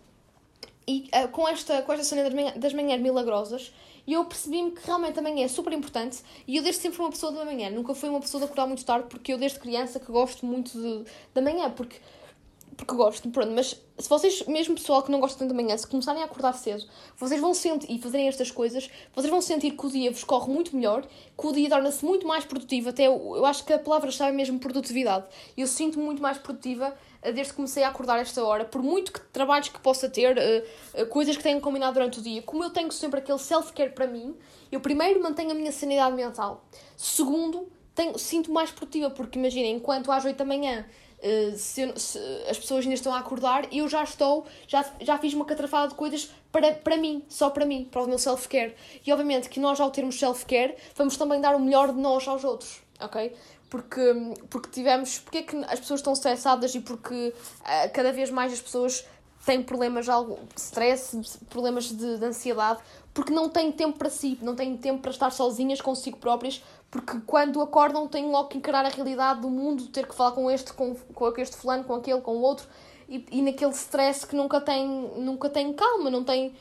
e 0.87 1.09
uh, 1.13 1.27
com, 1.29 1.47
esta, 1.47 1.83
com 1.83 1.93
esta 1.93 2.03
cena 2.03 2.23
das, 2.23 2.33
manhã, 2.33 2.53
das 2.55 2.73
manhãs 2.73 2.99
milagrosas. 2.99 3.71
eu 4.07 4.25
percebi-me 4.25 4.71
que 4.71 4.83
realmente 4.83 5.19
a 5.19 5.21
manhã 5.21 5.45
é 5.45 5.47
super 5.47 5.71
importante 5.73 6.21
e 6.47 6.57
eu 6.57 6.63
desde 6.63 6.81
sempre 6.81 6.97
fui 6.97 7.05
uma 7.05 7.11
pessoa 7.11 7.31
da 7.31 7.45
manhã, 7.45 7.69
nunca 7.69 7.93
fui 7.93 8.09
uma 8.09 8.19
pessoa 8.19 8.39
de 8.39 8.45
acordar 8.45 8.65
muito 8.65 8.83
tarde 8.83 9.05
porque 9.09 9.31
eu 9.31 9.37
desde 9.37 9.59
criança 9.59 9.99
que 9.99 10.11
gosto 10.11 10.43
muito 10.43 10.71
de, 10.71 11.05
da 11.35 11.41
manhã, 11.41 11.69
porque 11.69 11.97
porque 12.75 12.95
gosto, 12.95 13.29
pronto, 13.29 13.51
mas 13.51 13.79
se 13.97 14.09
vocês, 14.09 14.45
mesmo 14.47 14.75
pessoal 14.75 15.03
que 15.03 15.11
não 15.11 15.19
gosta 15.19 15.37
tanto 15.37 15.49
da 15.49 15.55
manhã, 15.55 15.77
se 15.77 15.85
começarem 15.85 16.21
a 16.21 16.25
acordar 16.25 16.53
cedo, 16.53 16.83
vocês 17.17 17.39
vão 17.39 17.53
sentir, 17.53 17.91
e 17.91 17.99
fazerem 17.99 18.27
estas 18.27 18.49
coisas, 18.49 18.89
vocês 19.15 19.29
vão 19.29 19.41
sentir 19.41 19.71
que 19.71 19.85
o 19.85 19.89
dia 19.89 20.11
vos 20.11 20.23
corre 20.23 20.51
muito 20.51 20.75
melhor, 20.75 21.05
que 21.05 21.47
o 21.47 21.51
dia 21.51 21.69
torna-se 21.69 22.03
muito 22.03 22.27
mais 22.27 22.45
produtivo, 22.45 22.89
até 22.89 23.07
eu, 23.07 23.33
eu 23.35 23.45
acho 23.45 23.63
que 23.63 23.73
a 23.73 23.79
palavra-chave 23.79 24.31
é 24.31 24.35
mesmo 24.35 24.59
produtividade. 24.59 25.25
Eu 25.55 25.67
sinto-me 25.67 26.03
muito 26.03 26.21
mais 26.21 26.37
produtiva 26.37 26.95
eh, 27.21 27.31
desde 27.31 27.53
que 27.53 27.57
comecei 27.57 27.83
a 27.83 27.89
acordar 27.89 28.19
esta 28.19 28.43
hora, 28.43 28.65
por 28.65 28.81
muito 28.81 29.13
que 29.13 29.19
trabalhos 29.31 29.69
que 29.69 29.79
possa 29.79 30.09
ter, 30.09 30.37
uh, 30.37 31.01
uh, 31.01 31.05
coisas 31.07 31.37
que 31.37 31.43
tenho 31.43 31.61
combinado 31.61 31.93
durante 31.93 32.19
o 32.19 32.21
dia, 32.21 32.41
como 32.41 32.63
eu 32.63 32.69
tenho 32.69 32.91
sempre 32.91 33.19
aquele 33.19 33.39
self-care 33.39 33.91
para 33.91 34.07
mim, 34.07 34.35
eu 34.71 34.79
primeiro 34.79 35.21
mantenho 35.21 35.51
a 35.51 35.53
minha 35.53 35.71
sanidade 35.71 36.15
mental. 36.15 36.65
Segundo, 36.97 37.71
tenho, 37.95 38.17
sinto 38.17 38.51
mais 38.51 38.71
produtiva, 38.71 39.09
porque 39.09 39.37
imagina, 39.37 39.67
enquanto 39.67 40.11
às 40.11 40.25
8 40.25 40.35
da 40.35 40.45
manhã 40.45 40.85
uh, 41.23 41.57
se, 41.57 41.81
as 42.49 42.57
pessoas 42.57 42.83
ainda 42.83 42.95
estão 42.95 43.13
a 43.13 43.19
acordar, 43.19 43.67
eu 43.73 43.87
já 43.87 44.03
estou, 44.03 44.45
já, 44.67 44.85
já 45.01 45.17
fiz 45.17 45.33
uma 45.33 45.45
catrafada 45.45 45.87
de 45.87 45.95
coisas 45.95 46.29
para, 46.51 46.73
para 46.73 46.97
mim, 46.97 47.23
só 47.29 47.49
para 47.49 47.65
mim, 47.65 47.87
para 47.89 48.03
o 48.03 48.07
meu 48.07 48.19
self-care. 48.19 48.75
E 49.05 49.11
obviamente 49.11 49.49
que 49.49 49.59
nós, 49.59 49.79
ao 49.79 49.89
termos 49.89 50.19
self-care, 50.19 50.75
vamos 50.95 51.17
também 51.17 51.39
dar 51.41 51.55
o 51.55 51.59
melhor 51.59 51.91
de 51.91 51.99
nós 51.99 52.27
aos 52.27 52.43
outros, 52.43 52.81
ok? 52.99 53.35
Porque, 53.69 54.01
porque 54.49 54.69
tivemos. 54.69 55.19
Porque 55.19 55.37
é 55.39 55.41
que 55.41 55.55
as 55.65 55.79
pessoas 55.79 55.99
estão 55.99 56.13
estressadas 56.13 56.75
e 56.75 56.79
porque 56.79 57.33
uh, 57.61 57.91
cada 57.91 58.11
vez 58.11 58.29
mais 58.29 58.53
as 58.53 58.61
pessoas 58.61 59.03
têm 59.45 59.61
problemas, 59.61 60.07
algo, 60.07 60.39
stress, 60.55 61.17
problemas 61.49 61.85
de, 61.85 62.17
de 62.17 62.25
ansiedade, 62.25 62.79
porque 63.13 63.31
não 63.31 63.49
têm 63.49 63.71
tempo 63.71 63.97
para 63.97 64.09
si, 64.09 64.37
não 64.41 64.55
têm 64.55 64.77
tempo 64.77 65.01
para 65.01 65.11
estar 65.11 65.31
sozinhas 65.31 65.81
consigo 65.81 66.17
próprias, 66.17 66.63
porque 66.93 67.19
quando 67.25 67.59
acordam 67.59 68.07
têm 68.07 68.27
logo 68.27 68.49
que 68.49 68.57
encarar 68.59 68.85
a 68.85 68.89
realidade 68.89 69.41
do 69.41 69.49
mundo, 69.49 69.87
ter 69.87 70.05
que 70.05 70.13
falar 70.13 70.31
com 70.33 70.51
este, 70.51 70.73
com, 70.73 70.93
com 70.93 71.33
este 71.37 71.55
fulano, 71.55 71.83
com 71.83 71.95
aquele, 71.95 72.21
com 72.21 72.35
o 72.35 72.41
outro, 72.41 72.67
e, 73.09 73.25
e 73.31 73.41
naquele 73.41 73.71
stress 73.71 74.27
que 74.27 74.35
nunca 74.35 74.61
tem, 74.61 74.87
nunca 75.17 75.49
tem 75.49 75.73
calma, 75.73 76.11
não 76.11 76.23
tem 76.23 76.53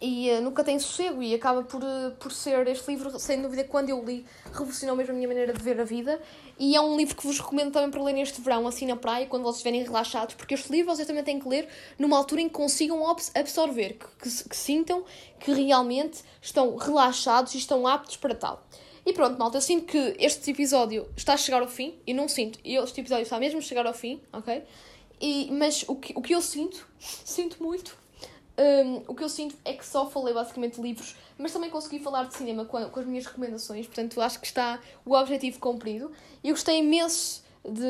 e 0.00 0.30
uh, 0.30 0.40
nunca 0.40 0.62
tem 0.62 0.78
sossego 0.78 1.20
e 1.20 1.34
acaba 1.34 1.64
por, 1.64 1.82
uh, 1.82 2.12
por 2.20 2.30
ser 2.30 2.64
este 2.68 2.88
livro, 2.88 3.18
sem 3.18 3.42
dúvida, 3.42 3.64
quando 3.64 3.88
eu 3.88 4.04
li, 4.04 4.24
revolucionou 4.52 4.94
mesmo 4.94 5.12
a 5.12 5.16
minha 5.16 5.26
maneira 5.26 5.52
de 5.52 5.60
ver 5.60 5.80
a 5.80 5.84
vida 5.84 6.20
e 6.56 6.76
é 6.76 6.80
um 6.80 6.96
livro 6.96 7.16
que 7.16 7.26
vos 7.26 7.40
recomendo 7.40 7.72
também 7.72 7.90
para 7.90 8.02
ler 8.04 8.12
neste 8.12 8.40
verão, 8.40 8.68
assim 8.68 8.86
na 8.86 8.94
praia, 8.94 9.26
quando 9.26 9.42
vocês 9.42 9.56
estiverem 9.56 9.82
relaxados, 9.82 10.36
porque 10.36 10.54
este 10.54 10.70
livro 10.70 10.94
vocês 10.94 11.08
também 11.08 11.24
têm 11.24 11.40
que 11.40 11.48
ler 11.48 11.66
numa 11.98 12.16
altura 12.16 12.40
em 12.42 12.48
que 12.48 12.54
consigam 12.54 13.04
absorver, 13.34 13.94
que, 13.94 14.30
que, 14.30 14.48
que 14.48 14.56
sintam 14.56 15.02
que 15.40 15.52
realmente 15.52 16.22
estão 16.40 16.76
relaxados 16.76 17.52
e 17.54 17.58
estão 17.58 17.84
aptos 17.84 18.16
para 18.16 18.36
tal. 18.36 18.64
E 19.06 19.12
pronto, 19.12 19.38
malta, 19.38 19.60
sinto 19.60 19.86
que 19.86 20.16
este 20.18 20.50
episódio 20.50 21.06
está 21.16 21.34
a 21.34 21.36
chegar 21.36 21.60
ao 21.60 21.68
fim, 21.68 21.94
e 22.06 22.14
não 22.14 22.26
sinto, 22.26 22.58
este 22.64 23.00
episódio 23.00 23.22
está 23.22 23.38
mesmo 23.38 23.58
a 23.58 23.62
chegar 23.62 23.86
ao 23.86 23.92
fim, 23.92 24.20
ok? 24.32 24.62
E, 25.20 25.50
mas 25.52 25.84
o 25.86 25.96
que, 25.96 26.12
o 26.16 26.22
que 26.22 26.34
eu 26.34 26.40
sinto, 26.40 26.86
sinto 26.98 27.62
muito, 27.62 27.96
um, 28.56 29.02
o 29.08 29.14
que 29.14 29.24
eu 29.24 29.28
sinto 29.28 29.56
é 29.64 29.72
que 29.72 29.84
só 29.84 30.08
falei 30.08 30.32
basicamente 30.32 30.76
de 30.76 30.82
livros, 30.82 31.16
mas 31.36 31.52
também 31.52 31.68
consegui 31.68 31.98
falar 31.98 32.24
de 32.24 32.34
cinema 32.34 32.64
com, 32.64 32.88
com 32.88 33.00
as 33.00 33.06
minhas 33.06 33.26
recomendações, 33.26 33.86
portanto 33.86 34.20
acho 34.20 34.40
que 34.40 34.46
está 34.46 34.80
o 35.04 35.14
objetivo 35.14 35.58
cumprido. 35.58 36.12
E 36.42 36.48
eu 36.48 36.54
gostei 36.54 36.78
imenso 36.78 37.42
de, 37.64 37.80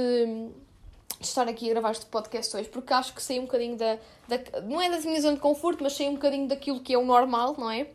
de, 1.20 1.26
estar 1.26 1.46
aqui 1.46 1.68
a 1.68 1.72
gravar 1.74 1.90
este 1.90 2.06
podcast 2.06 2.56
hoje, 2.56 2.68
porque 2.70 2.92
acho 2.94 3.14
que 3.14 3.22
sei 3.22 3.38
um 3.38 3.42
bocadinho 3.42 3.76
da, 3.76 3.98
da. 4.26 4.60
Não 4.62 4.80
é 4.80 4.88
da 4.88 4.98
minha 5.00 5.20
zona 5.20 5.34
de 5.34 5.40
conforto, 5.40 5.82
mas 5.84 5.92
sei 5.92 6.08
um 6.08 6.14
bocadinho 6.14 6.48
daquilo 6.48 6.80
que 6.80 6.94
é 6.94 6.98
o 6.98 7.04
normal, 7.04 7.54
não 7.58 7.70
é? 7.70 7.88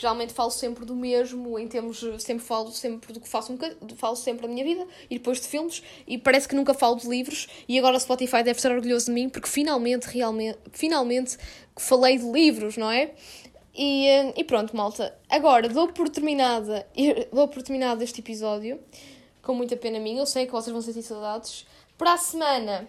Porque 0.00 0.06
geralmente 0.06 0.32
falo 0.32 0.50
sempre 0.50 0.86
do 0.86 0.96
mesmo, 0.96 1.58
em 1.58 1.68
termos, 1.68 2.00
sempre 2.20 2.42
falo 2.42 2.70
sempre 2.70 3.12
do 3.12 3.20
que 3.20 3.28
faço, 3.28 3.52
um 3.52 3.58
falo 3.96 4.16
sempre 4.16 4.46
da 4.46 4.48
minha 4.48 4.64
vida 4.64 4.86
e 5.10 5.18
depois 5.18 5.40
de 5.40 5.46
filmes, 5.46 5.82
e 6.06 6.16
parece 6.16 6.48
que 6.48 6.54
nunca 6.54 6.72
falo 6.72 6.96
de 6.96 7.06
livros, 7.06 7.48
e 7.68 7.78
agora 7.78 7.96
o 7.96 8.00
Spotify 8.00 8.42
deve 8.42 8.52
estar 8.52 8.72
orgulhoso 8.72 9.06
de 9.06 9.12
mim, 9.12 9.28
porque 9.28 9.48
finalmente, 9.48 10.04
realmente, 10.04 10.58
finalmente 10.72 11.36
falei 11.76 12.16
de 12.16 12.24
livros, 12.24 12.78
não 12.78 12.90
é? 12.90 13.12
E, 13.74 14.06
eh, 14.06 14.34
e 14.38 14.44
pronto, 14.44 14.74
malta. 14.74 15.14
Agora 15.28 15.68
dou 15.68 15.88
por 15.88 16.08
terminada, 16.08 16.86
dou 17.30 17.46
por 17.48 17.62
terminado 17.62 18.02
este 18.02 18.20
episódio, 18.20 18.80
com 19.42 19.54
muita 19.54 19.76
pena 19.76 19.98
minha, 19.98 20.22
eu 20.22 20.26
sei 20.26 20.46
que 20.46 20.52
vocês 20.52 20.72
vão 20.72 20.80
sentir 20.80 21.02
saudades. 21.02 21.66
Para 21.98 22.14
a 22.14 22.18
semana 22.18 22.88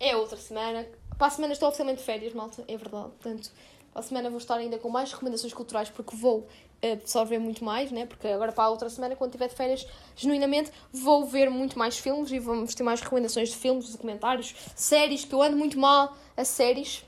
é 0.00 0.16
outra 0.16 0.36
semana. 0.36 0.84
Para 1.16 1.28
a 1.28 1.30
semana 1.30 1.52
estou 1.52 1.68
oficialmente 1.68 2.00
de 2.00 2.04
férias, 2.04 2.34
malta, 2.34 2.64
é 2.66 2.76
verdade. 2.76 3.10
Portanto, 3.20 3.52
a 3.94 4.02
semana 4.02 4.28
vou 4.28 4.38
estar 4.38 4.56
ainda 4.56 4.78
com 4.78 4.88
mais 4.88 5.12
recomendações 5.12 5.52
culturais 5.52 5.88
porque 5.88 6.16
vou 6.16 6.46
eh, 6.82 6.92
absorver 6.92 7.38
muito 7.38 7.64
mais, 7.64 7.92
né? 7.92 8.06
Porque 8.06 8.26
agora 8.28 8.52
para 8.52 8.64
a 8.64 8.68
outra 8.70 8.90
semana, 8.90 9.14
quando 9.14 9.32
tiver 9.32 9.48
de 9.48 9.54
férias, 9.54 9.86
genuinamente 10.16 10.70
vou 10.92 11.24
ver 11.26 11.48
muito 11.48 11.78
mais 11.78 11.96
filmes 11.96 12.30
e 12.32 12.38
vamos 12.38 12.74
ter 12.74 12.82
mais 12.82 13.00
recomendações 13.00 13.50
de 13.50 13.56
filmes, 13.56 13.90
documentários, 13.90 14.54
séries, 14.74 15.24
que 15.24 15.32
eu 15.32 15.42
ando 15.42 15.56
muito 15.56 15.78
mal 15.78 16.16
a 16.36 16.44
séries. 16.44 17.04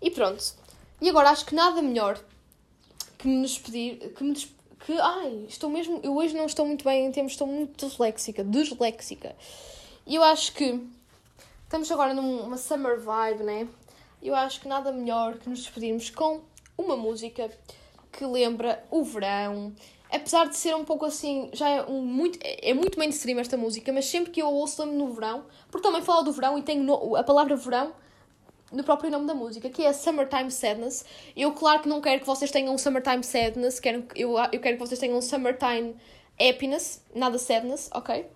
E 0.00 0.10
pronto. 0.10 0.42
E 1.00 1.08
agora 1.08 1.30
acho 1.30 1.44
que 1.44 1.54
nada 1.54 1.82
melhor 1.82 2.18
que 3.18 3.28
me 3.28 3.42
despedir, 3.42 4.14
que 4.14 4.24
me 4.24 4.32
despedir, 4.32 4.56
que, 4.84 4.92
ai, 5.00 5.46
estou 5.48 5.68
mesmo, 5.68 6.00
eu 6.02 6.16
hoje 6.16 6.34
não 6.34 6.46
estou 6.46 6.66
muito 6.66 6.84
bem 6.84 7.06
em 7.06 7.12
termos, 7.12 7.32
estou 7.32 7.46
muito 7.46 7.86
disléxica, 7.86 8.44
disléxica. 8.44 9.34
E 10.06 10.14
eu 10.14 10.22
acho 10.22 10.52
que 10.52 10.80
estamos 11.64 11.90
agora 11.90 12.14
numa 12.14 12.56
summer 12.56 13.00
vibe, 13.00 13.42
né? 13.42 13.68
Eu 14.28 14.34
acho 14.34 14.60
que 14.60 14.68
nada 14.68 14.92
melhor 14.92 15.38
que 15.38 15.48
nos 15.48 15.60
despedirmos 15.60 16.10
com 16.10 16.40
uma 16.76 16.96
música 16.96 17.50
que 18.12 18.24
lembra 18.24 18.84
o 18.90 19.02
verão. 19.02 19.72
Apesar 20.10 20.48
de 20.48 20.56
ser 20.56 20.74
um 20.74 20.84
pouco 20.84 21.04
assim, 21.04 21.50
já 21.52 21.68
é 21.68 21.82
um, 21.82 22.00
muito, 22.00 22.38
é 22.42 22.72
muito 22.72 22.98
mainstream 22.98 23.38
esta 23.38 23.56
música, 23.56 23.92
mas 23.92 24.06
sempre 24.06 24.30
que 24.30 24.40
eu 24.40 24.48
ouço 24.48 24.84
lembro 24.84 24.98
no 24.98 25.12
verão, 25.12 25.44
porque 25.70 25.86
também 25.86 26.02
falo 26.02 26.22
do 26.22 26.32
verão 26.32 26.56
e 26.58 26.62
tenho 26.62 27.16
a 27.16 27.24
palavra 27.24 27.56
verão 27.56 27.92
no 28.72 28.82
próprio 28.84 29.10
nome 29.10 29.26
da 29.26 29.34
música, 29.34 29.68
que 29.68 29.82
é 29.82 29.92
Summertime 29.92 30.50
Sadness. 30.50 31.04
Eu, 31.36 31.52
claro 31.52 31.82
que 31.82 31.88
não 31.88 32.00
quero 32.00 32.20
que 32.20 32.26
vocês 32.26 32.50
tenham 32.50 32.76
Summertime 32.78 33.22
Sadness, 33.22 33.80
quero, 33.80 34.04
eu, 34.14 34.36
eu 34.52 34.60
quero 34.60 34.76
que 34.76 34.78
vocês 34.78 34.98
tenham 34.98 35.20
Summertime 35.20 35.96
Happiness, 36.38 37.02
nada 37.14 37.38
Sadness, 37.38 37.90
ok? 37.92 38.26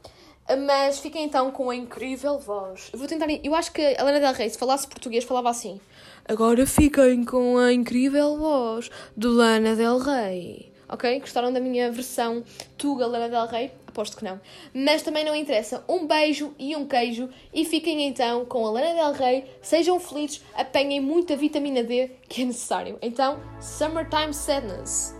Mas 0.57 0.99
fiquem 0.99 1.25
então 1.25 1.51
com 1.51 1.71
a 1.71 1.77
incrível 1.77 2.39
voz. 2.39 2.91
Vou 2.95 3.07
tentar. 3.07 3.27
Eu 3.31 3.55
acho 3.55 3.73
que 3.73 3.97
a 3.99 4.03
Lana 4.03 4.21
Del 4.21 4.33
Rey, 4.33 4.51
se 4.51 4.59
falasse 4.59 4.87
português, 4.87 5.25
falava 5.25 5.51
assim. 5.51 5.81
Agora 6.29 6.67
fiquem 6.67 7.25
com 7.25 7.59
a 7.59 7.73
incrível 7.73 8.37
voz 8.37 8.91
de 9.17 9.27
Lana 9.27 9.75
Del 9.75 9.99
Rey. 9.99 10.73
Ok? 10.89 11.21
Gostaram 11.21 11.53
da 11.53 11.61
minha 11.61 11.91
versão 11.91 12.43
Tuga 12.77 13.07
Lana 13.07 13.29
Del 13.29 13.47
Rey? 13.47 13.71
Aposto 13.87 14.17
que 14.17 14.25
não. 14.25 14.41
Mas 14.75 15.03
também 15.03 15.25
não 15.25 15.35
interessa. 15.35 15.85
Um 15.89 16.07
beijo 16.07 16.55
e 16.59 16.75
um 16.75 16.87
queijo. 16.87 17.29
E 17.55 17.65
fiquem 17.65 18.07
então 18.07 18.45
com 18.45 18.67
a 18.67 18.71
Lana 18.71 18.95
Del 18.95 19.13
Rey. 19.13 19.45
Sejam 19.63 20.01
felizes. 20.01 20.43
Apanhem 20.55 21.01
muita 21.01 21.37
vitamina 21.37 21.83
D 21.83 22.11
que 22.29 22.43
é 22.43 22.45
necessário. 22.45 22.99
Então, 23.03 23.41
Summertime 23.61 24.35
Sadness. 24.35 25.20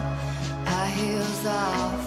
off. 1.45 2.00